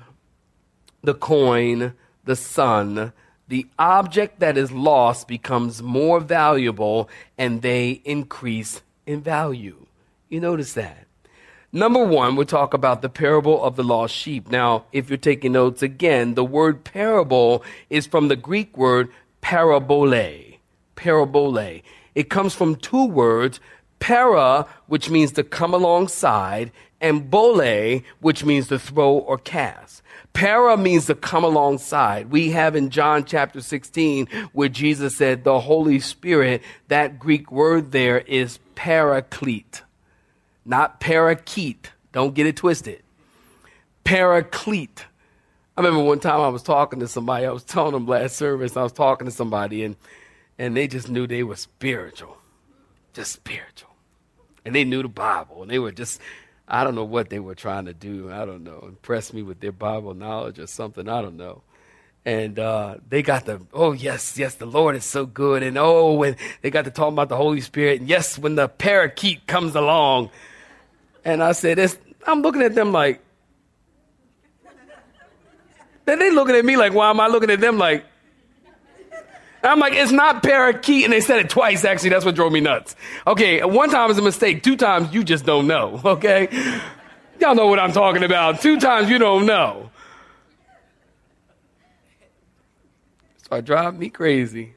the 1.03 1.15
coin, 1.15 1.95
the 2.25 2.37
son, 2.37 3.13
the 3.49 3.67
object 3.79 4.41
that 4.41 4.57
is 4.57 4.73
lost 4.73 5.29
becomes 5.29 5.83
more 5.83 6.21
valuable 6.21 7.09
and 7.37 7.61
they 7.61 8.01
increase 8.05 8.83
in 9.07 9.21
value. 9.21 9.87
You 10.29 10.41
notice 10.41 10.73
that. 10.75 11.07
Number 11.73 12.05
one, 12.05 12.37
we'll 12.37 12.47
talk 12.47 12.75
about 12.75 13.03
the 13.03 13.09
parable 13.09 13.63
of 13.63 13.77
the 13.77 13.85
lost 13.85 14.15
sheep. 14.15 14.51
Now, 14.51 14.85
if 14.93 15.09
you're 15.09 15.17
taking 15.17 15.53
notes 15.53 15.83
again, 15.83 16.35
the 16.35 16.45
word 16.45 16.85
parable 16.85 17.65
is 17.89 18.07
from 18.07 18.29
the 18.29 18.37
Greek 18.37 18.77
word 18.77 19.11
parabole. 19.41 20.59
Parabole. 20.97 21.83
It 22.15 22.29
comes 22.29 22.55
from 22.55 22.77
two 22.77 23.07
words, 23.07 23.59
para, 24.01 24.67
which 24.87 25.09
means 25.09 25.33
to 25.33 25.43
come 25.43 25.73
alongside, 25.73 26.73
and 27.01 27.31
bole, 27.31 28.03
which 28.21 28.45
means 28.45 28.69
to 28.69 28.79
throw 28.79 29.13
or 29.13 29.39
cast. 29.39 30.03
Para 30.33 30.77
means 30.77 31.07
to 31.07 31.15
come 31.15 31.45
alongside. 31.45 32.31
We 32.31 32.51
have 32.51 32.75
in 32.75 32.91
John 32.91 33.25
chapter 33.25 33.61
16 33.61 34.27
where 34.53 34.69
Jesus 34.69 35.17
said 35.17 35.45
the 35.45 35.61
Holy 35.61 36.01
Spirit, 36.01 36.62
that 36.89 37.19
Greek 37.19 37.53
word 37.53 37.93
there 37.93 38.21
is 38.21 38.59
paraclete, 38.75 39.83
not 40.65 41.01
parakeet. 41.01 41.91
Don't 42.12 42.35
get 42.35 42.47
it 42.47 42.57
twisted. 42.57 43.03
Paraclete. 44.05 45.07
I 45.77 45.81
remember 45.81 46.05
one 46.05 46.21
time 46.21 46.41
I 46.41 46.49
was 46.49 46.62
talking 46.62 47.01
to 47.01 47.09
somebody, 47.09 47.47
I 47.47 47.53
was 47.53 47.65
telling 47.65 47.93
them 47.93 48.07
last 48.07 48.37
service, 48.37 48.77
I 48.77 48.83
was 48.83 48.93
talking 48.93 49.27
to 49.27 49.31
somebody 49.31 49.85
and, 49.85 49.97
and 50.59 50.77
they 50.77 50.87
just 50.87 51.09
knew 51.09 51.27
they 51.27 51.43
were 51.43 51.57
spiritual. 51.57 52.37
Just 53.12 53.33
spiritual. 53.33 53.91
And 54.65 54.75
they 54.75 54.85
knew 54.85 55.03
the 55.03 55.09
Bible 55.09 55.62
and 55.62 55.71
they 55.71 55.79
were 55.79 55.93
just 55.93 56.21
I 56.69 56.85
don't 56.85 56.95
know 56.95 57.04
what 57.04 57.28
they 57.28 57.38
were 57.38 57.54
trying 57.54 57.87
to 57.87 57.95
do. 57.95 58.31
I 58.31 58.45
don't 58.45 58.64
know. 58.64 58.85
Impress 58.87 59.33
me 59.33 59.42
with 59.42 59.61
their 59.61 59.73
Bible 59.73 60.14
knowledge 60.14 60.59
or 60.59 60.66
something. 60.66 61.09
I 61.09 61.21
don't 61.21 61.37
know. 61.37 61.62
And 62.25 62.59
uh, 62.59 62.97
they 63.09 63.23
got 63.23 63.47
the, 63.47 63.61
oh, 63.73 63.92
yes, 63.92 64.38
yes, 64.38 64.54
the 64.54 64.66
Lord 64.66 64.95
is 64.95 65.04
so 65.04 65.26
good. 65.26 65.62
And 65.62 65.76
oh, 65.76 66.23
and 66.23 66.37
they 66.61 66.71
got 66.71 66.85
to 66.85 66.90
talk 66.90 67.12
about 67.12 67.28
the 67.28 67.37
Holy 67.37 67.61
Spirit. 67.61 68.00
And 68.00 68.09
yes, 68.09 68.38
when 68.38 68.54
the 68.54 68.69
parakeet 68.69 69.47
comes 69.47 69.75
along. 69.75 70.31
And 71.25 71.42
I 71.42 71.52
said, 71.52 71.78
it's, 71.78 71.99
I'm 72.26 72.42
looking 72.42 72.62
at 72.62 72.75
them 72.75 72.92
like, 72.92 73.21
then 76.04 76.19
they 76.19 76.31
looking 76.31 76.54
at 76.57 76.64
me 76.64 76.76
like, 76.76 76.95
why 76.95 77.11
am 77.11 77.21
I 77.21 77.26
looking 77.26 77.50
at 77.50 77.61
them 77.61 77.78
like? 77.78 78.04
I'm 79.62 79.78
like, 79.78 79.95
it's 79.95 80.12
not 80.12 80.42
parakeet. 80.42 81.04
And 81.04 81.12
they 81.12 81.21
said 81.21 81.38
it 81.38 81.50
twice, 81.50 81.85
actually. 81.85 82.11
That's 82.11 82.25
what 82.25 82.35
drove 82.35 82.52
me 82.52 82.61
nuts. 82.61 82.97
Okay, 83.26 83.64
one 83.64 83.90
time 83.90 84.11
is 84.11 84.19
a 84.19 84.23
mistake. 84.23 84.62
Two 84.62 84.76
times, 84.76 85.12
you 85.14 85.23
just 85.25 85.45
don't 85.45 85.66
know, 85.66 86.00
okay? 86.04 86.49
Y'all 87.40 87.54
know 87.54 87.66
what 87.66 87.78
I'm 87.78 87.92
talking 87.92 88.23
about. 88.23 88.61
Two 88.61 88.78
times, 88.78 89.09
you 89.09 89.19
don't 89.19 89.47
know. 89.47 89.90
So 93.49 93.57
it 93.57 93.64
drive 93.64 93.99
me 93.99 94.11
crazy. 94.11 94.75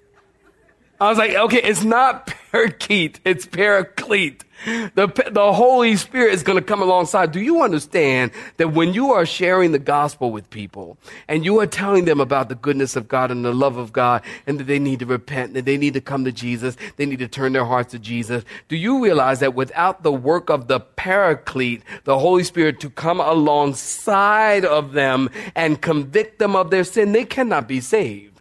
I 1.06 1.10
was 1.10 1.20
like, 1.20 1.36
okay, 1.36 1.62
it's 1.62 1.84
not 1.84 2.34
parakeet, 2.52 3.20
it's 3.24 3.46
paraclete. 3.46 4.44
The, 4.66 5.30
the 5.32 5.54
Holy 5.54 5.96
Spirit 5.98 6.34
is 6.34 6.42
going 6.42 6.58
to 6.58 6.64
come 6.64 6.82
alongside. 6.82 7.32
Do 7.32 7.40
you 7.40 7.62
understand 7.62 8.32
that 8.58 8.70
when 8.70 8.94
you 8.94 9.14
are 9.14 9.26
sharing 9.26 9.72
the 9.72 9.80
gospel 9.80 10.32
with 10.32 10.50
people 10.50 10.98
and 11.28 11.46
you 11.46 11.60
are 11.60 11.68
telling 11.68 12.06
them 12.06 12.20
about 12.20 12.50
the 12.50 12.56
goodness 12.56 12.96
of 12.96 13.08
God 13.08 13.30
and 13.30 13.46
the 13.46 13.54
love 13.54 13.78
of 13.78 13.94
God 13.94 14.24
and 14.48 14.60
that 14.60 14.64
they 14.64 14.80
need 14.80 15.00
to 15.00 15.06
repent, 15.06 15.54
that 15.54 15.66
they 15.66 15.78
need 15.78 15.94
to 15.94 16.02
come 16.02 16.26
to 16.26 16.32
Jesus, 16.32 16.78
they 16.96 17.06
need 17.06 17.20
to 17.20 17.28
turn 17.28 17.54
their 17.54 17.66
hearts 17.66 17.92
to 17.92 18.00
Jesus, 18.00 18.44
do 18.68 18.76
you 18.76 19.04
realize 19.04 19.42
that 19.42 19.54
without 19.54 20.02
the 20.02 20.14
work 20.14 20.50
of 20.50 20.68
the 20.68 20.80
paraclete, 20.80 21.84
the 22.06 22.18
Holy 22.18 22.44
Spirit 22.44 22.80
to 22.80 22.90
come 22.90 23.20
alongside 23.20 24.66
of 24.66 24.94
them 24.94 25.30
and 25.54 25.80
convict 25.82 26.40
them 26.40 26.56
of 26.56 26.72
their 26.72 26.84
sin, 26.84 27.12
they 27.12 27.26
cannot 27.26 27.68
be 27.68 27.80
saved? 27.82 28.35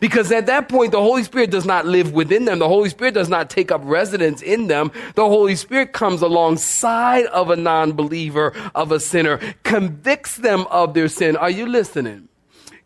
Because 0.00 0.32
at 0.32 0.46
that 0.46 0.68
point, 0.68 0.92
the 0.92 1.00
Holy 1.00 1.22
Spirit 1.22 1.50
does 1.50 1.64
not 1.64 1.86
live 1.86 2.12
within 2.12 2.44
them. 2.44 2.58
The 2.58 2.68
Holy 2.68 2.88
Spirit 2.88 3.14
does 3.14 3.28
not 3.28 3.50
take 3.50 3.70
up 3.70 3.82
residence 3.84 4.42
in 4.42 4.66
them. 4.68 4.92
The 5.14 5.26
Holy 5.26 5.56
Spirit 5.56 5.92
comes 5.92 6.22
alongside 6.22 7.26
of 7.26 7.50
a 7.50 7.56
non-believer, 7.56 8.52
of 8.74 8.92
a 8.92 9.00
sinner, 9.00 9.40
convicts 9.62 10.36
them 10.36 10.66
of 10.70 10.94
their 10.94 11.08
sin. 11.08 11.36
Are 11.36 11.50
you 11.50 11.66
listening? 11.66 12.28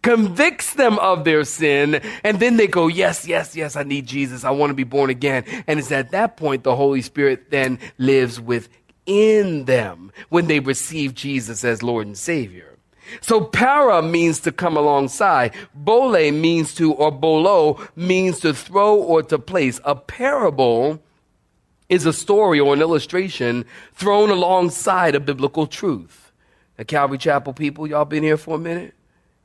Convicts 0.03 0.75
them 0.75 0.99
of 1.01 1.25
their 1.25 1.45
sin, 1.45 2.01
and 2.23 2.39
then 2.39 2.57
they 2.57 2.69
go, 2.69 2.87
Yes, 2.87 3.27
yes, 3.27 3.57
yes, 3.57 3.75
I 3.75 3.83
need 3.83 4.07
Jesus. 4.07 4.45
I 4.45 4.51
want 4.51 4.71
to 4.71 4.75
be 4.75 4.85
born 4.85 5.11
again. 5.11 5.45
And 5.67 5.81
it's 5.81 5.91
at 5.91 6.13
that 6.13 6.37
point 6.37 6.63
the 6.63 6.77
Holy 6.77 7.03
Spirit 7.03 7.51
then 7.51 7.81
lives 7.99 8.41
within 8.41 9.65
them 9.65 10.13
when 10.29 10.47
they 10.47 10.61
receive 10.61 11.15
Jesus 11.15 11.65
as 11.65 11.83
Lord 11.83 12.07
and 12.07 12.17
Savior. 12.17 12.78
So 13.21 13.41
para 13.41 14.03
means 14.03 14.41
to 14.41 14.53
come 14.53 14.77
alongside. 14.77 15.55
Bole 15.75 16.31
means 16.31 16.75
to, 16.75 16.93
or 16.93 17.11
bolo 17.11 17.81
means 17.97 18.41
to 18.41 18.55
throw 18.55 18.97
or 18.97 19.23
to 19.25 19.39
place. 19.39 19.81
A 19.85 19.95
parable 19.95 21.03
is 21.89 22.07
a 22.07 22.13
story 22.13 22.61
or 22.61 22.75
an 22.75 22.81
illustration 22.81 23.65
thrown 23.95 24.31
alongside 24.31 25.15
a 25.15 25.21
biblical 25.21 25.67
truth. 25.67 26.33
The 26.77 26.85
Calvary 26.85 27.19
Chapel 27.19 27.53
people, 27.53 27.87
y'all 27.87 28.05
been 28.05 28.23
here 28.23 28.37
for 28.37 28.57
a 28.57 28.59
minute? 28.59 28.95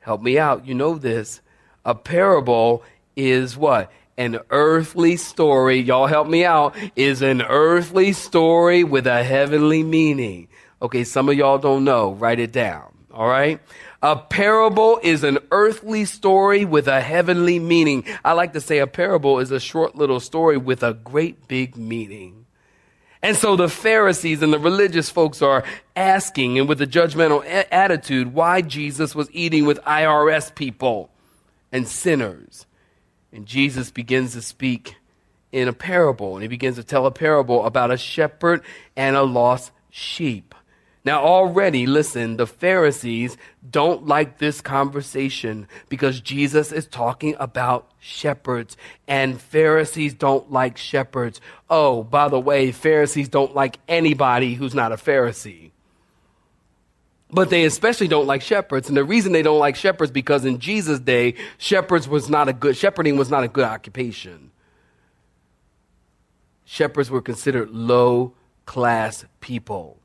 Help 0.00 0.22
me 0.22 0.38
out. 0.38 0.66
You 0.66 0.74
know 0.74 0.96
this. 0.96 1.40
A 1.84 1.94
parable 1.94 2.84
is 3.16 3.56
what? 3.56 3.90
An 4.16 4.38
earthly 4.50 5.16
story. 5.16 5.80
Y'all 5.80 6.06
help 6.06 6.28
me 6.28 6.44
out. 6.44 6.76
Is 6.94 7.22
an 7.22 7.42
earthly 7.42 8.12
story 8.12 8.84
with 8.84 9.06
a 9.06 9.24
heavenly 9.24 9.82
meaning. 9.82 10.48
Okay, 10.80 11.02
some 11.02 11.28
of 11.28 11.34
y'all 11.34 11.58
don't 11.58 11.84
know. 11.84 12.12
Write 12.12 12.38
it 12.38 12.52
down. 12.52 12.93
All 13.14 13.28
right. 13.28 13.60
A 14.02 14.16
parable 14.16 14.98
is 15.00 15.22
an 15.22 15.38
earthly 15.52 16.04
story 16.04 16.64
with 16.64 16.88
a 16.88 17.00
heavenly 17.00 17.60
meaning. 17.60 18.04
I 18.24 18.32
like 18.32 18.54
to 18.54 18.60
say 18.60 18.78
a 18.78 18.88
parable 18.88 19.38
is 19.38 19.52
a 19.52 19.60
short 19.60 19.94
little 19.94 20.18
story 20.18 20.56
with 20.56 20.82
a 20.82 20.94
great 20.94 21.46
big 21.46 21.76
meaning. 21.76 22.46
And 23.22 23.36
so 23.36 23.54
the 23.54 23.68
Pharisees 23.68 24.42
and 24.42 24.52
the 24.52 24.58
religious 24.58 25.10
folks 25.10 25.42
are 25.42 25.62
asking 25.94 26.58
and 26.58 26.68
with 26.68 26.82
a 26.82 26.88
judgmental 26.88 27.44
a- 27.44 27.72
attitude 27.72 28.34
why 28.34 28.62
Jesus 28.62 29.14
was 29.14 29.30
eating 29.30 29.64
with 29.64 29.78
IRS 29.82 30.52
people 30.52 31.08
and 31.70 31.86
sinners. 31.86 32.66
And 33.32 33.46
Jesus 33.46 33.92
begins 33.92 34.32
to 34.32 34.42
speak 34.42 34.96
in 35.52 35.68
a 35.68 35.72
parable 35.72 36.34
and 36.34 36.42
he 36.42 36.48
begins 36.48 36.74
to 36.76 36.84
tell 36.84 37.06
a 37.06 37.12
parable 37.12 37.64
about 37.64 37.92
a 37.92 37.96
shepherd 37.96 38.60
and 38.96 39.14
a 39.14 39.22
lost 39.22 39.70
sheep. 39.88 40.52
Now, 41.04 41.22
already, 41.22 41.84
listen, 41.84 42.38
the 42.38 42.46
Pharisees 42.46 43.36
don't 43.68 44.06
like 44.06 44.38
this 44.38 44.62
conversation 44.62 45.68
because 45.90 46.18
Jesus 46.20 46.72
is 46.72 46.86
talking 46.86 47.36
about 47.38 47.90
shepherds, 48.00 48.78
and 49.06 49.38
Pharisees 49.38 50.14
don't 50.14 50.50
like 50.50 50.78
shepherds. 50.78 51.42
Oh, 51.68 52.04
by 52.04 52.28
the 52.28 52.40
way, 52.40 52.72
Pharisees 52.72 53.28
don't 53.28 53.54
like 53.54 53.78
anybody 53.86 54.54
who's 54.54 54.74
not 54.74 54.92
a 54.92 54.96
Pharisee. 54.96 55.72
But 57.30 57.50
they 57.50 57.64
especially 57.64 58.08
don't 58.08 58.26
like 58.26 58.40
shepherds. 58.40 58.88
And 58.88 58.96
the 58.96 59.04
reason 59.04 59.32
they 59.32 59.42
don't 59.42 59.58
like 59.58 59.76
shepherds 59.76 60.10
because 60.12 60.46
in 60.46 60.58
Jesus' 60.58 61.00
day, 61.00 61.34
shepherds 61.58 62.08
was 62.08 62.30
not 62.30 62.48
a 62.48 62.54
good, 62.54 62.76
shepherding 62.76 63.18
was 63.18 63.28
not 63.28 63.44
a 63.44 63.48
good 63.48 63.64
occupation. 63.64 64.52
Shepherds 66.64 67.10
were 67.10 67.20
considered 67.20 67.70
low 67.70 68.32
class 68.64 69.26
people. 69.40 69.98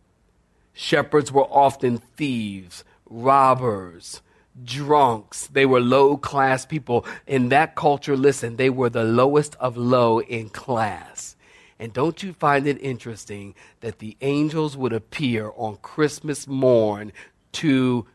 Shepherds 0.82 1.30
were 1.30 1.44
often 1.44 1.98
thieves, 1.98 2.86
robbers, 3.10 4.22
drunks. 4.64 5.48
They 5.48 5.66
were 5.66 5.82
low 5.82 6.16
class 6.16 6.66
people. 6.66 7.06
In 7.28 7.50
that 7.50 7.76
culture, 7.76 8.16
listen, 8.16 8.56
they 8.56 8.70
were 8.70 8.90
the 8.90 9.04
lowest 9.04 9.58
of 9.60 9.76
low 9.76 10.22
in 10.22 10.48
class. 10.48 11.36
And 11.80 11.92
don't 11.92 12.24
you 12.24 12.32
find 12.32 12.66
it 12.66 12.82
interesting 12.82 13.56
that 13.82 14.00
the 14.00 14.16
angels 14.22 14.78
would 14.78 14.94
appear 14.94 15.52
on 15.58 15.76
Christmas 15.82 16.48
morn 16.48 17.12
to 17.52 18.08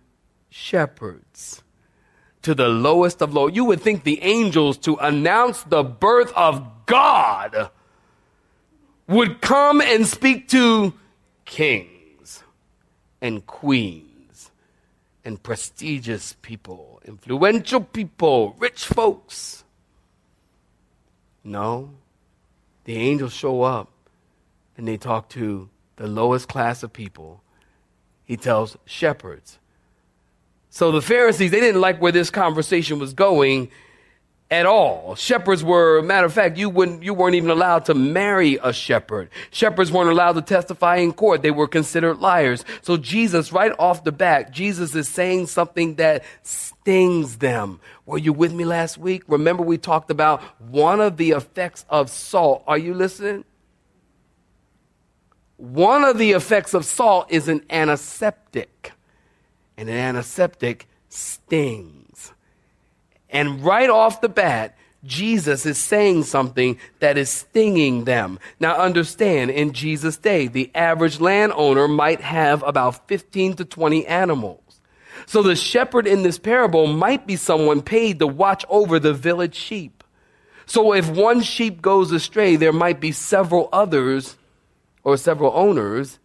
shepherds? 0.48 1.62
To 2.40 2.55
the 2.55 2.68
lowest 2.68 3.20
of 3.20 3.35
low. 3.35 3.46
You 3.46 3.66
would 3.66 3.83
think 3.83 4.05
the 4.05 4.22
angels 4.22 4.79
to 4.79 4.96
announce 4.96 5.64
the 5.64 5.83
birth 5.85 6.33
of 6.35 6.66
God 6.87 7.68
would 9.07 9.42
come 9.42 9.83
and 9.83 10.07
speak 10.07 10.48
to 10.48 10.94
kings 11.44 11.93
and 13.24 13.46
queens 13.46 14.50
and 15.24 15.42
prestigious 15.42 16.37
people, 16.42 17.00
influential 17.06 17.80
people, 17.80 18.54
rich 18.58 18.84
folks. 18.84 19.64
No, 21.42 21.88
the 22.84 22.96
angels 22.96 23.32
show 23.32 23.62
up 23.62 23.90
and 24.76 24.87
they 24.87 24.98
talk 24.98 25.30
to 25.30 25.70
the 25.96 26.06
lowest 26.06 26.48
class 26.48 26.82
of 26.82 26.92
people. 26.92 27.42
He 28.26 28.37
tells 28.37 28.76
shepherds. 28.84 29.58
So 30.68 30.92
the 30.92 31.00
Pharisees, 31.00 31.50
they 31.50 31.60
didn't 31.60 31.80
like 31.80 32.02
where 32.02 32.12
this 32.12 32.28
conversation 32.28 32.98
was 32.98 33.14
going 33.14 33.70
at 34.50 34.66
all. 34.66 35.14
Shepherds 35.14 35.64
were, 35.64 36.02
matter 36.02 36.26
of 36.26 36.33
fact, 36.33 36.59
you 36.59 36.68
wouldn't, 36.68 37.02
you 37.02 37.14
weren't 37.14 37.35
even 37.35 37.50
allowed 37.50 37.87
to 37.87 37.94
marry 37.94 38.59
a 38.62 38.72
shepherd. 38.72 39.30
Shepherds 39.50 39.90
weren't 39.90 40.11
allowed 40.11 40.35
to 40.35 40.42
testify 40.42 40.96
in 40.96 41.12
court. 41.12 41.42
They 41.42 41.50
were 41.50 41.66
considered 41.66 42.18
liars. 42.18 42.64
So 42.83 42.96
Jesus, 42.96 43.52
right 43.52 43.72
off 43.78 44.04
the 44.04 44.12
bat, 44.12 44.50
Jesus 44.52 44.94
is 44.94 45.09
saying 45.09 45.46
something 45.46 45.96
that 45.96 46.24
stings 46.42 47.38
them. 47.38 47.80
Were 48.07 48.18
you 48.18 48.33
with 48.33 48.52
me 48.52 48.64
last 48.64 48.98
week? 48.98 49.24
Remember 49.28 49.62
we 49.62 49.78
talked 49.78 50.11
about 50.11 50.42
one 50.61 51.00
of 51.00 51.16
the 51.16 51.30
effects 51.30 51.85
of 51.88 52.11
salt. 52.11 52.62
Are 52.66 52.78
you 52.78 52.94
listening? 52.94 53.44
One 55.57 56.04
of 56.04 56.18
the 56.18 56.33
effects 56.33 56.74
of 56.74 56.85
salt 56.85 57.26
is 57.30 57.48
an 57.48 57.64
antiseptic. 57.70 58.92
And 59.76 59.88
an 59.88 59.96
antiseptic 59.96 60.87
stings. 61.09 62.04
And 63.35 63.62
right 63.64 63.90
off 63.90 64.20
the 64.20 64.29
bat, 64.29 64.77
Jesus 65.05 65.66
is 65.66 65.77
saying 65.77 66.23
something 66.23 66.79
that 67.01 67.18
is 67.18 67.29
stinging 67.29 68.05
them. 68.05 68.38
Now 68.59 68.77
understand, 68.77 69.51
in 69.51 69.73
Jesus' 69.73 70.16
day, 70.16 70.47
the 70.47 70.70
average 70.75 71.20
landowner 71.20 71.88
might 71.88 72.23
have 72.23 72.62
about 72.62 73.07
15 73.09 73.55
to 73.57 73.64
20 73.64 74.07
animals. 74.07 74.81
So 75.27 75.42
the 75.42 75.57
shepherd 75.57 76.07
in 76.07 76.23
this 76.23 76.38
parable 76.38 76.87
might 76.87 77.27
be 77.27 77.37
someone 77.37 77.83
paid 77.83 78.18
to 78.20 78.27
watch 78.27 78.64
over 78.68 78.99
the 78.99 79.12
village 79.12 79.55
sheep. 79.55 80.05
So 80.66 80.94
if 80.94 81.09
one 81.11 81.42
sheep 81.42 81.83
goes 81.83 82.12
astray, 82.12 82.57
there 82.57 82.73
might 82.73 83.01
be 83.01 83.12
several 83.12 83.68
others 83.73 84.37
or 85.03 85.16
several 85.16 85.53
owners 85.55 86.18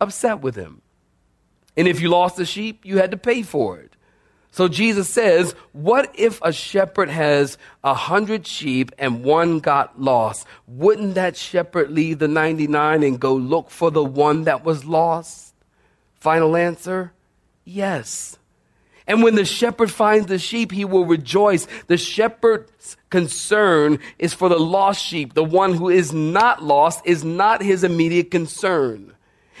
upset 0.00 0.40
with 0.40 0.56
him. 0.56 0.82
And 1.76 1.88
if 1.88 2.00
you 2.00 2.08
lost 2.08 2.38
a 2.40 2.44
sheep, 2.44 2.84
you 2.84 2.98
had 2.98 3.12
to 3.12 3.16
pay 3.16 3.42
for 3.42 3.78
it. 3.78 3.87
So 4.50 4.66
Jesus 4.66 5.08
says, 5.08 5.54
what 5.72 6.10
if 6.14 6.40
a 6.42 6.52
shepherd 6.52 7.10
has 7.10 7.58
a 7.84 7.94
hundred 7.94 8.46
sheep 8.46 8.92
and 8.98 9.22
one 9.22 9.60
got 9.60 10.00
lost? 10.00 10.46
Wouldn't 10.66 11.14
that 11.14 11.36
shepherd 11.36 11.90
leave 11.90 12.18
the 12.18 12.28
99 12.28 13.02
and 13.02 13.20
go 13.20 13.34
look 13.34 13.70
for 13.70 13.90
the 13.90 14.04
one 14.04 14.44
that 14.44 14.64
was 14.64 14.84
lost? 14.84 15.54
Final 16.14 16.56
answer, 16.56 17.12
yes. 17.64 18.36
And 19.06 19.22
when 19.22 19.36
the 19.36 19.44
shepherd 19.44 19.90
finds 19.90 20.26
the 20.26 20.38
sheep, 20.38 20.70
he 20.70 20.84
will 20.84 21.06
rejoice. 21.06 21.66
The 21.86 21.96
shepherd's 21.96 22.96
concern 23.08 24.00
is 24.18 24.34
for 24.34 24.48
the 24.50 24.58
lost 24.58 25.02
sheep. 25.02 25.32
The 25.32 25.44
one 25.44 25.74
who 25.74 25.88
is 25.88 26.12
not 26.12 26.62
lost 26.62 27.00
is 27.06 27.24
not 27.24 27.62
his 27.62 27.84
immediate 27.84 28.30
concern. 28.30 29.14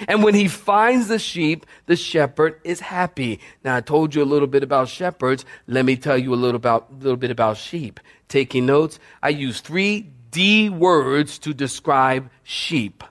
And 0.06 0.22
when 0.22 0.34
he 0.34 0.46
finds 0.46 1.08
the 1.08 1.18
sheep, 1.18 1.66
the 1.86 1.96
shepherd 1.96 2.60
is 2.62 2.80
happy. 2.80 3.40
Now 3.64 3.76
I 3.76 3.80
told 3.80 4.14
you 4.14 4.22
a 4.22 4.24
little 4.24 4.46
bit 4.46 4.62
about 4.62 4.88
shepherds. 4.88 5.44
Let 5.66 5.84
me 5.84 5.96
tell 5.96 6.16
you 6.16 6.32
a 6.32 6.36
little 6.36 6.56
about 6.56 7.00
little 7.00 7.16
bit 7.16 7.30
about 7.30 7.56
sheep. 7.56 7.98
Taking 8.28 8.66
notes, 8.66 9.00
I 9.22 9.30
use 9.30 9.60
three 9.60 10.10
D 10.30 10.68
words 10.68 11.38
to 11.40 11.54
describe 11.54 12.30
sheep. 12.44 13.02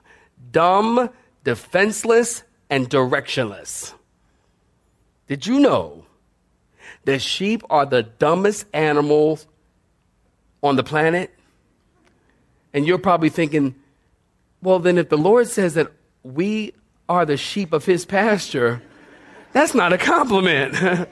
Dumb, 0.50 1.10
defenseless, 1.44 2.44
and 2.70 2.88
directionless. 2.88 3.92
Did 5.26 5.46
you 5.46 5.60
know 5.60 6.06
that 7.04 7.20
sheep 7.20 7.62
are 7.68 7.84
the 7.84 8.02
dumbest 8.02 8.64
animals 8.72 9.46
on 10.62 10.76
the 10.76 10.84
planet? 10.84 11.34
And 12.72 12.86
you're 12.86 12.98
probably 12.98 13.28
thinking, 13.28 13.74
well, 14.62 14.78
then 14.78 14.98
if 14.98 15.08
the 15.08 15.18
Lord 15.18 15.48
says 15.48 15.74
that 15.74 15.92
we 16.22 16.74
are 17.08 17.24
the 17.24 17.36
sheep 17.36 17.72
of 17.72 17.84
his 17.84 18.04
pasture, 18.04 18.82
that's 19.52 19.74
not 19.74 19.92
a 19.92 19.98
compliment. 19.98 20.74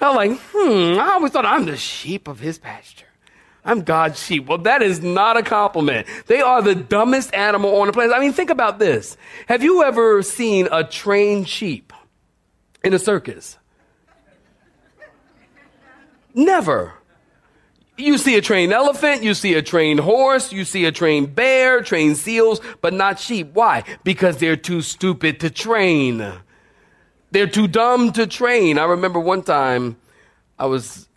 Y'all 0.00 0.14
like, 0.14 0.38
hmm, 0.52 0.98
I 0.98 1.12
always 1.14 1.32
thought 1.32 1.44
I'm 1.44 1.66
the 1.66 1.76
sheep 1.76 2.28
of 2.28 2.40
his 2.40 2.58
pasture. 2.58 3.06
I'm 3.64 3.82
God's 3.82 4.22
sheep. 4.22 4.46
Well, 4.46 4.58
that 4.58 4.82
is 4.82 5.00
not 5.00 5.36
a 5.36 5.42
compliment. 5.42 6.06
They 6.26 6.40
are 6.40 6.62
the 6.62 6.74
dumbest 6.74 7.34
animal 7.34 7.76
on 7.80 7.88
the 7.88 7.92
planet. 7.92 8.14
I 8.16 8.20
mean, 8.20 8.32
think 8.32 8.48
about 8.48 8.78
this. 8.78 9.16
Have 9.48 9.62
you 9.62 9.82
ever 9.82 10.22
seen 10.22 10.68
a 10.72 10.82
trained 10.82 11.48
sheep 11.48 11.92
in 12.82 12.94
a 12.94 12.98
circus? 12.98 13.58
Never. 16.34 16.94
You 18.00 18.16
see 18.16 18.36
a 18.36 18.40
trained 18.40 18.72
elephant, 18.72 19.22
you 19.22 19.34
see 19.34 19.54
a 19.54 19.62
trained 19.62 20.00
horse, 20.00 20.52
you 20.52 20.64
see 20.64 20.86
a 20.86 20.92
trained 20.92 21.34
bear, 21.34 21.82
trained 21.82 22.16
seals, 22.16 22.60
but 22.80 22.94
not 22.94 23.20
sheep. 23.20 23.50
Why? 23.52 23.84
Because 24.04 24.38
they're 24.38 24.56
too 24.56 24.80
stupid 24.80 25.40
to 25.40 25.50
train. 25.50 26.32
They're 27.30 27.46
too 27.46 27.68
dumb 27.68 28.12
to 28.12 28.26
train. 28.26 28.78
I 28.78 28.84
remember 28.84 29.20
one 29.20 29.42
time 29.42 29.96
I 30.58 30.66
was 30.66 31.08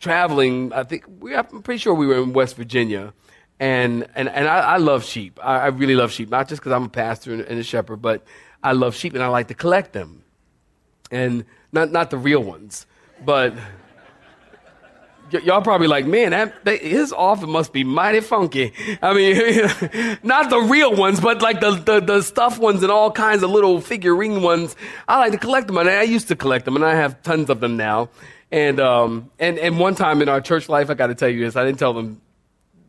traveling. 0.00 0.72
I 0.72 0.84
think 0.84 1.04
we, 1.20 1.34
I'm 1.34 1.62
pretty 1.62 1.78
sure 1.78 1.94
we 1.94 2.06
were 2.06 2.22
in 2.22 2.32
West 2.32 2.56
Virginia, 2.56 3.12
and 3.60 4.06
and 4.14 4.28
and 4.28 4.48
I, 4.48 4.58
I 4.58 4.76
love 4.78 5.04
sheep. 5.04 5.38
I, 5.42 5.58
I, 5.58 5.66
really 5.68 5.94
love 5.94 6.12
sheep, 6.12 6.30
not 6.30 6.48
just 6.48 6.60
because 6.60 6.72
I'm 6.72 6.84
a 6.84 6.88
pastor 6.88 7.32
and, 7.32 7.42
and 7.42 7.58
a 7.58 7.62
shepherd, 7.62 8.02
but 8.02 8.24
I 8.62 8.72
love 8.72 8.96
sheep 8.96 9.14
and 9.14 9.22
I 9.22 9.28
like 9.28 9.48
to 9.48 9.54
collect 9.54 9.92
them, 9.92 10.24
and 11.10 11.44
not 11.72 11.92
not 11.92 12.10
the 12.10 12.18
real 12.18 12.42
ones, 12.42 12.86
but 13.24 13.54
y- 15.32 15.40
y'all 15.40 15.62
probably 15.62 15.86
like, 15.86 16.06
man, 16.06 16.30
that, 16.30 16.64
that, 16.64 16.80
his 16.80 17.12
office 17.12 17.48
must 17.48 17.72
be 17.72 17.84
mighty 17.84 18.20
funky. 18.20 18.72
I 19.00 19.14
mean, 19.14 20.18
not 20.22 20.50
the 20.50 20.58
real 20.58 20.94
ones, 20.94 21.20
but 21.20 21.42
like 21.42 21.60
the, 21.60 21.72
the, 21.72 22.00
the 22.00 22.22
stuffed 22.22 22.60
ones 22.60 22.82
and 22.82 22.92
all 22.92 23.10
kinds 23.10 23.42
of 23.42 23.50
little 23.50 23.80
figurine 23.80 24.42
ones. 24.42 24.76
I 25.08 25.18
like 25.18 25.32
to 25.32 25.38
collect 25.38 25.66
them, 25.66 25.78
and 25.78 25.88
I 25.88 26.02
used 26.02 26.28
to 26.28 26.36
collect 26.36 26.64
them, 26.64 26.76
and 26.76 26.84
I 26.84 26.94
have 26.94 27.22
tons 27.22 27.50
of 27.50 27.60
them 27.60 27.76
now. 27.76 28.10
And, 28.50 28.80
um, 28.80 29.30
and, 29.38 29.58
and 29.58 29.78
one 29.78 29.94
time 29.94 30.20
in 30.20 30.28
our 30.28 30.40
church 30.40 30.68
life, 30.68 30.90
I 30.90 30.94
got 30.94 31.06
to 31.06 31.14
tell 31.14 31.28
you 31.28 31.44
this. 31.44 31.56
I 31.56 31.64
didn't 31.64 31.78
tell 31.78 31.94
them 31.94 32.20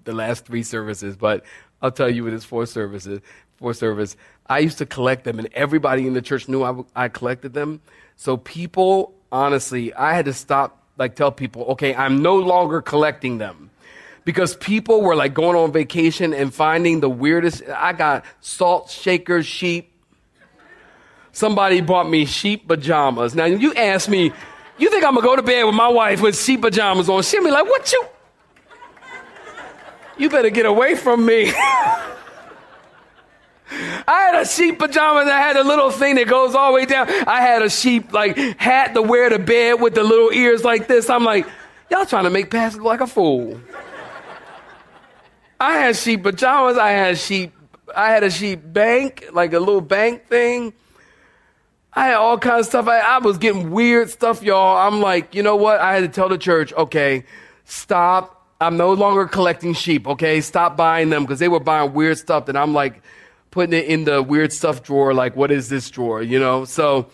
the 0.03 0.13
last 0.13 0.45
three 0.45 0.63
services, 0.63 1.15
but 1.15 1.45
I'll 1.81 1.91
tell 1.91 2.09
you 2.09 2.23
with 2.23 2.33
this 2.33 2.43
four 2.43 2.65
services, 2.65 3.21
four 3.57 3.73
service. 3.73 4.15
I 4.47 4.59
used 4.59 4.77
to 4.79 4.85
collect 4.85 5.23
them, 5.23 5.39
and 5.39 5.47
everybody 5.53 6.05
in 6.05 6.13
the 6.13 6.21
church 6.21 6.49
knew 6.49 6.63
I, 6.63 6.83
I 6.95 7.07
collected 7.07 7.53
them. 7.53 7.81
So 8.15 8.37
people, 8.37 9.13
honestly, 9.31 9.93
I 9.93 10.13
had 10.13 10.25
to 10.25 10.33
stop, 10.33 10.82
like, 10.97 11.15
tell 11.15 11.31
people, 11.31 11.63
okay, 11.69 11.95
I'm 11.95 12.21
no 12.21 12.37
longer 12.37 12.81
collecting 12.81 13.37
them. 13.37 13.69
Because 14.25 14.55
people 14.55 15.01
were 15.01 15.15
like 15.15 15.33
going 15.33 15.57
on 15.57 15.71
vacation 15.73 16.33
and 16.33 16.53
finding 16.53 17.01
the 17.01 17.09
weirdest. 17.09 17.63
I 17.67 17.91
got 17.91 18.23
salt 18.39 18.89
shaker 18.89 19.43
sheep. 19.43 19.91
Somebody 21.33 21.81
bought 21.81 22.09
me 22.09 22.25
sheep 22.25 22.67
pajamas. 22.67 23.35
Now, 23.35 23.45
you 23.45 23.73
ask 23.73 24.07
me, 24.07 24.31
you 24.77 24.89
think 24.89 25.03
I'm 25.03 25.15
gonna 25.15 25.25
go 25.25 25.35
to 25.35 25.41
bed 25.41 25.63
with 25.63 25.75
my 25.75 25.89
wife 25.89 26.21
with 26.21 26.39
sheep 26.39 26.61
pajamas 26.61 27.09
on? 27.09 27.21
She'll 27.23 27.43
be 27.43 27.51
like, 27.51 27.65
what 27.65 27.91
you? 27.91 28.05
You 30.17 30.29
better 30.29 30.51
get 30.51 30.65
away 30.65 30.95
from 30.95 31.25
me. 31.25 31.51
I 33.69 34.29
had 34.31 34.41
a 34.41 34.45
sheep 34.45 34.79
pajama 34.79 35.25
that 35.25 35.41
had 35.41 35.57
a 35.57 35.63
little 35.63 35.89
thing 35.89 36.15
that 36.15 36.27
goes 36.27 36.55
all 36.55 36.71
the 36.71 36.75
way 36.75 36.85
down. 36.85 37.07
I 37.27 37.41
had 37.41 37.61
a 37.61 37.69
sheep 37.69 38.11
like 38.13 38.37
hat 38.57 38.93
to 38.93 39.01
wear 39.01 39.29
to 39.29 39.39
bed 39.39 39.81
with 39.81 39.95
the 39.95 40.03
little 40.03 40.31
ears 40.31 40.63
like 40.63 40.87
this. 40.87 41.09
I'm 41.09 41.23
like, 41.23 41.47
y'all 41.89 42.05
trying 42.05 42.25
to 42.25 42.29
make 42.29 42.51
Pastor 42.51 42.77
look 42.77 42.87
like 42.87 43.01
a 43.01 43.07
fool. 43.07 43.59
I 45.59 45.77
had 45.77 45.95
sheep 45.95 46.23
pajamas. 46.23 46.77
I 46.77 46.91
had 46.91 47.17
sheep. 47.17 47.53
I 47.95 48.09
had 48.09 48.23
a 48.23 48.29
sheep 48.29 48.61
bank, 48.63 49.25
like 49.31 49.53
a 49.53 49.59
little 49.59 49.81
bank 49.81 50.27
thing. 50.27 50.73
I 51.93 52.07
had 52.07 52.15
all 52.15 52.37
kinds 52.37 52.67
of 52.67 52.71
stuff. 52.71 52.87
I, 52.87 52.99
I 52.99 53.19
was 53.19 53.37
getting 53.37 53.71
weird 53.71 54.09
stuff, 54.09 54.41
y'all. 54.41 54.77
I'm 54.77 54.99
like, 54.99 55.35
you 55.35 55.43
know 55.43 55.55
what? 55.55 55.79
I 55.79 55.93
had 55.93 56.01
to 56.01 56.07
tell 56.07 56.27
the 56.27 56.37
church, 56.37 56.73
okay, 56.73 57.23
stop. 57.65 58.47
I'm 58.59 58.77
no 58.77 58.93
longer 58.93 59.25
collecting 59.25 59.73
sheep, 59.73 60.07
okay? 60.07 60.41
Stop 60.41 60.75
buying 60.75 61.09
them 61.09 61.23
because 61.23 61.39
they 61.39 61.49
were 61.49 61.59
buying 61.59 61.93
weird 61.93 62.17
stuff 62.17 62.47
that 62.47 62.57
I'm 62.57 62.73
like 62.73 63.03
putting 63.53 63.73
it 63.73 63.85
in 63.85 64.03
the 64.03 64.21
weird 64.21 64.51
stuff 64.51 64.81
drawer. 64.81 65.13
Like, 65.13 65.35
what 65.35 65.51
is 65.51 65.69
this 65.69 65.87
drawer, 65.91 66.23
you 66.23 66.39
know? 66.39 66.65
So, 66.65 67.07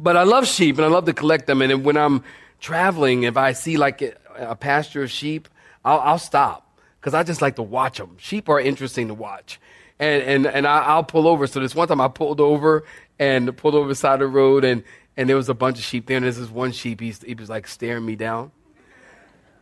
but 0.00 0.16
I 0.16 0.22
love 0.22 0.46
sheep 0.46 0.78
and 0.78 0.86
I 0.86 0.88
love 0.88 1.04
to 1.04 1.12
collect 1.12 1.46
them. 1.46 1.60
And 1.60 1.84
when 1.84 1.98
I'm 1.98 2.24
traveling, 2.60 3.24
if 3.24 3.36
I 3.36 3.52
see 3.52 3.76
like 3.76 4.00
a, 4.36 4.56
pasture 4.56 5.02
of 5.02 5.10
sheep, 5.10 5.48
I'll, 5.84 6.00
I'll 6.00 6.18
stop 6.18 6.74
because 6.98 7.12
I 7.12 7.22
just 7.24 7.42
like 7.42 7.56
to 7.56 7.62
watch 7.62 7.98
them. 7.98 8.16
Sheep 8.18 8.48
are 8.48 8.58
interesting 8.58 9.08
to 9.08 9.14
watch. 9.14 9.60
And, 9.98 10.22
and, 10.22 10.46
and 10.46 10.66
I, 10.66 10.96
will 10.96 11.02
pull 11.04 11.28
over. 11.28 11.46
So 11.46 11.60
this 11.60 11.74
one 11.74 11.88
time 11.88 12.00
I 12.00 12.08
pulled 12.08 12.40
over 12.40 12.84
and 13.18 13.54
pulled 13.54 13.74
over 13.74 13.94
side 13.94 14.14
of 14.14 14.20
the 14.20 14.26
road 14.28 14.64
and, 14.64 14.82
and 15.14 15.28
there 15.28 15.36
was 15.36 15.50
a 15.50 15.54
bunch 15.54 15.78
of 15.78 15.84
sheep 15.84 16.06
there. 16.06 16.16
And 16.16 16.24
there's 16.24 16.38
this 16.38 16.48
one 16.48 16.72
sheep, 16.72 17.00
he, 17.00 17.14
he 17.26 17.34
was 17.34 17.50
like 17.50 17.68
staring 17.68 18.06
me 18.06 18.16
down. 18.16 18.50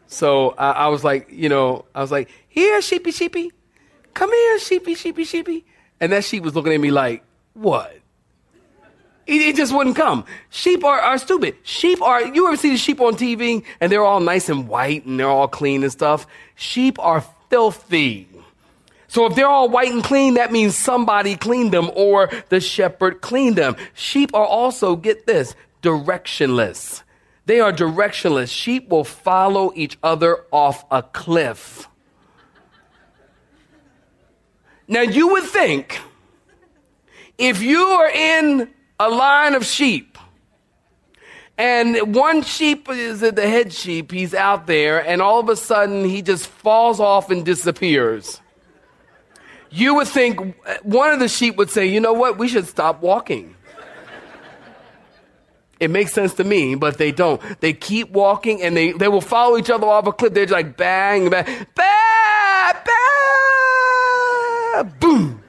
So 0.07 0.51
I, 0.51 0.71
I 0.71 0.87
was 0.87 1.03
like, 1.03 1.27
you 1.33 1.49
know, 1.49 1.87
I 1.93 2.01
was 2.01 2.13
like, 2.13 2.31
here, 2.49 2.81
sheepy, 2.81 3.11
sheepy. 3.11 3.51
Come 4.15 4.33
here, 4.33 4.59
sheepy, 4.61 4.95
sheepy, 4.95 5.25
sheepy. 5.25 5.65
And 6.01 6.13
that 6.13 6.25
sheep 6.25 6.43
was 6.43 6.55
looking 6.55 6.73
at 6.73 6.81
me 6.81 6.91
like, 6.91 7.25
what? 7.55 7.99
It, 9.27 9.43
it 9.43 9.57
just 9.57 9.75
wouldn't 9.75 9.97
come. 9.97 10.25
Sheep 10.49 10.85
are, 10.85 10.99
are 10.99 11.19
stupid. 11.19 11.57
Sheep 11.63 12.01
are, 12.01 12.23
you 12.23 12.47
ever 12.47 12.57
see 12.57 12.71
the 12.71 12.77
sheep 12.79 13.01
on 13.01 13.15
TV 13.15 13.65
and 13.81 13.93
they're 13.93 14.05
all 14.05 14.21
nice 14.21 14.49
and 14.49 14.69
white 14.69 15.05
and 15.05 15.21
they're 15.21 15.29
all 15.29 15.49
clean 15.49 15.83
and 15.83 15.93
stuff? 15.93 16.27
Sheep 16.55 16.99
are 16.99 17.25
filthy. 17.51 18.29
So 19.09 19.27
if 19.27 19.35
they're 19.35 19.49
all 19.49 19.69
white 19.69 19.93
and 19.93 20.05
clean, 20.05 20.35
that 20.35 20.53
means 20.53 20.77
somebody 20.77 21.37
cleaned 21.37 21.73
them 21.73 21.91
or 21.95 22.31
the 22.49 22.61
shepherd 22.61 23.21
cleaned 23.21 23.57
them. 23.57 23.77
Sheep 23.95 24.35
are 24.35 24.47
also, 24.47 24.97
get 24.97 25.27
this, 25.27 25.55
directionless. 25.83 27.03
They 27.47 27.61
are 27.61 27.73
directionless. 27.73 28.51
Sheep 28.51 28.89
will 28.89 29.05
follow 29.05 29.73
each 29.75 29.99
other 30.03 30.45
off 30.53 30.85
a 30.91 31.03
cliff. 31.03 31.89
Now 34.89 35.03
you 35.03 35.29
would 35.29 35.45
think 35.45 36.01
if 37.37 37.63
you 37.63 37.83
are 37.83 38.11
in 38.11 38.69
a 38.99 39.09
line 39.09 39.55
of 39.55 39.65
sheep 39.65 40.19
and 41.57 42.15
one 42.15 42.43
sheep 42.43 42.89
is 42.89 43.21
the 43.21 43.49
head 43.49 43.73
sheep, 43.73 44.11
he's 44.11 44.35
out 44.35 44.67
there, 44.67 45.07
and 45.07 45.21
all 45.21 45.41
of 45.41 45.49
a 45.49 45.57
sudden 45.57 46.05
he 46.05 46.23
just 46.23 46.47
falls 46.47 46.99
off 46.99 47.31
and 47.31 47.45
disappears 47.45 48.41
you 49.71 49.95
would 49.95 50.09
think 50.09 50.57
one 50.83 51.11
of 51.11 51.21
the 51.21 51.29
sheep 51.29 51.57
would 51.57 51.71
say, 51.71 51.87
you 51.87 52.01
know 52.01 52.13
what, 52.13 52.39
we 52.39 52.49
should 52.49 52.67
stop 52.67 53.03
walking. 53.03 53.55
It 55.81 55.91
makes 55.91 56.13
sense 56.13 56.35
to 56.35 56.45
me, 56.45 56.75
but 56.75 56.99
they 56.99 57.13
don't. 57.13 57.41
They 57.61 57.73
keep 57.73 58.11
walking 58.11 58.63
and 58.63 58.77
they, 58.77 58.93
they 58.93 59.07
will 59.07 59.21
follow 59.21 59.57
each 59.57 59.71
other 59.71 59.87
off 59.87 60.09
a 60.09 60.13
cliff. 60.13 60.35
They're 60.35 60.47
just 60.47 60.53
like 60.53 60.77
bang, 60.77 61.31
bang, 61.31 61.45
bang, 61.45 61.67
bang, 61.77 62.85
boom. 64.85 65.43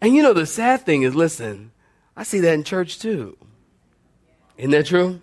And 0.00 0.14
you 0.14 0.22
know, 0.22 0.32
the 0.32 0.46
sad 0.46 0.80
thing 0.80 1.02
is, 1.02 1.14
listen, 1.14 1.70
I 2.16 2.24
see 2.24 2.40
that 2.40 2.54
in 2.54 2.64
church 2.64 2.98
too. 2.98 3.36
Isn't 4.56 4.72
that 4.72 4.86
true? 4.86 5.20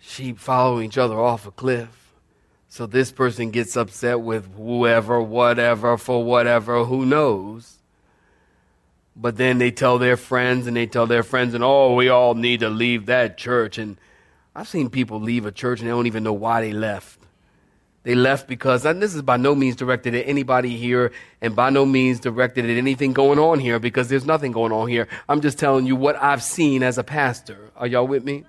Sheep 0.00 0.38
follow 0.38 0.80
each 0.80 0.98
other 0.98 1.18
off 1.18 1.46
a 1.46 1.50
cliff. 1.50 2.14
So 2.68 2.86
this 2.86 3.12
person 3.12 3.50
gets 3.50 3.76
upset 3.76 4.20
with 4.20 4.54
whoever, 4.56 5.20
whatever, 5.20 5.96
for 5.96 6.24
whatever, 6.24 6.84
who 6.84 7.04
knows. 7.04 7.78
But 9.16 9.36
then 9.36 9.58
they 9.58 9.70
tell 9.70 9.98
their 9.98 10.16
friends 10.16 10.66
and 10.66 10.76
they 10.76 10.86
tell 10.86 11.06
their 11.06 11.22
friends, 11.22 11.54
and 11.54 11.62
oh, 11.62 11.94
we 11.94 12.08
all 12.08 12.34
need 12.34 12.60
to 12.60 12.70
leave 12.70 13.06
that 13.06 13.36
church. 13.36 13.76
And 13.76 13.98
I've 14.54 14.68
seen 14.68 14.90
people 14.90 15.20
leave 15.20 15.46
a 15.46 15.52
church 15.52 15.80
and 15.80 15.88
they 15.88 15.92
don't 15.92 16.06
even 16.06 16.22
know 16.22 16.32
why 16.32 16.60
they 16.60 16.72
left. 16.72 17.19
They 18.02 18.14
left 18.14 18.48
because, 18.48 18.86
and 18.86 19.02
this 19.02 19.14
is 19.14 19.20
by 19.20 19.36
no 19.36 19.54
means 19.54 19.76
directed 19.76 20.14
at 20.14 20.26
anybody 20.26 20.76
here 20.76 21.12
and 21.42 21.54
by 21.54 21.68
no 21.68 21.84
means 21.84 22.18
directed 22.18 22.64
at 22.64 22.76
anything 22.78 23.12
going 23.12 23.38
on 23.38 23.58
here 23.58 23.78
because 23.78 24.08
there's 24.08 24.24
nothing 24.24 24.52
going 24.52 24.72
on 24.72 24.88
here. 24.88 25.06
I'm 25.28 25.42
just 25.42 25.58
telling 25.58 25.86
you 25.86 25.96
what 25.96 26.16
I've 26.16 26.42
seen 26.42 26.82
as 26.82 26.96
a 26.96 27.04
pastor. 27.04 27.58
Are 27.76 27.86
y'all 27.86 28.06
with 28.06 28.24
me? 28.24 28.44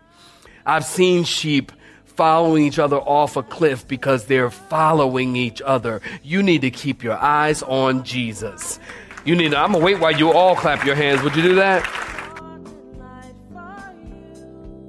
I've 0.65 0.85
seen 0.85 1.25
sheep 1.25 1.73
following 2.05 2.63
each 2.63 2.79
other 2.79 2.97
off 2.97 3.35
a 3.35 3.43
cliff 3.43 3.85
because 3.87 4.25
they're 4.25 4.51
following 4.51 5.35
each 5.35 5.61
other. 5.61 6.01
You 6.23 6.43
need 6.43 6.61
to 6.61 6.71
keep 6.71 7.03
your 7.03 7.17
eyes 7.17 7.61
on 7.63 8.03
Jesus. 8.03 8.79
You 9.25 9.35
need. 9.35 9.53
I'm 9.53 9.73
gonna 9.73 9.83
wait 9.83 9.99
while 9.99 10.15
you 10.15 10.31
all 10.31 10.55
clap 10.55 10.85
your 10.85 10.95
hands. 10.95 11.21
Would 11.23 11.35
you 11.35 11.43
do 11.43 11.55
that? 11.55 11.85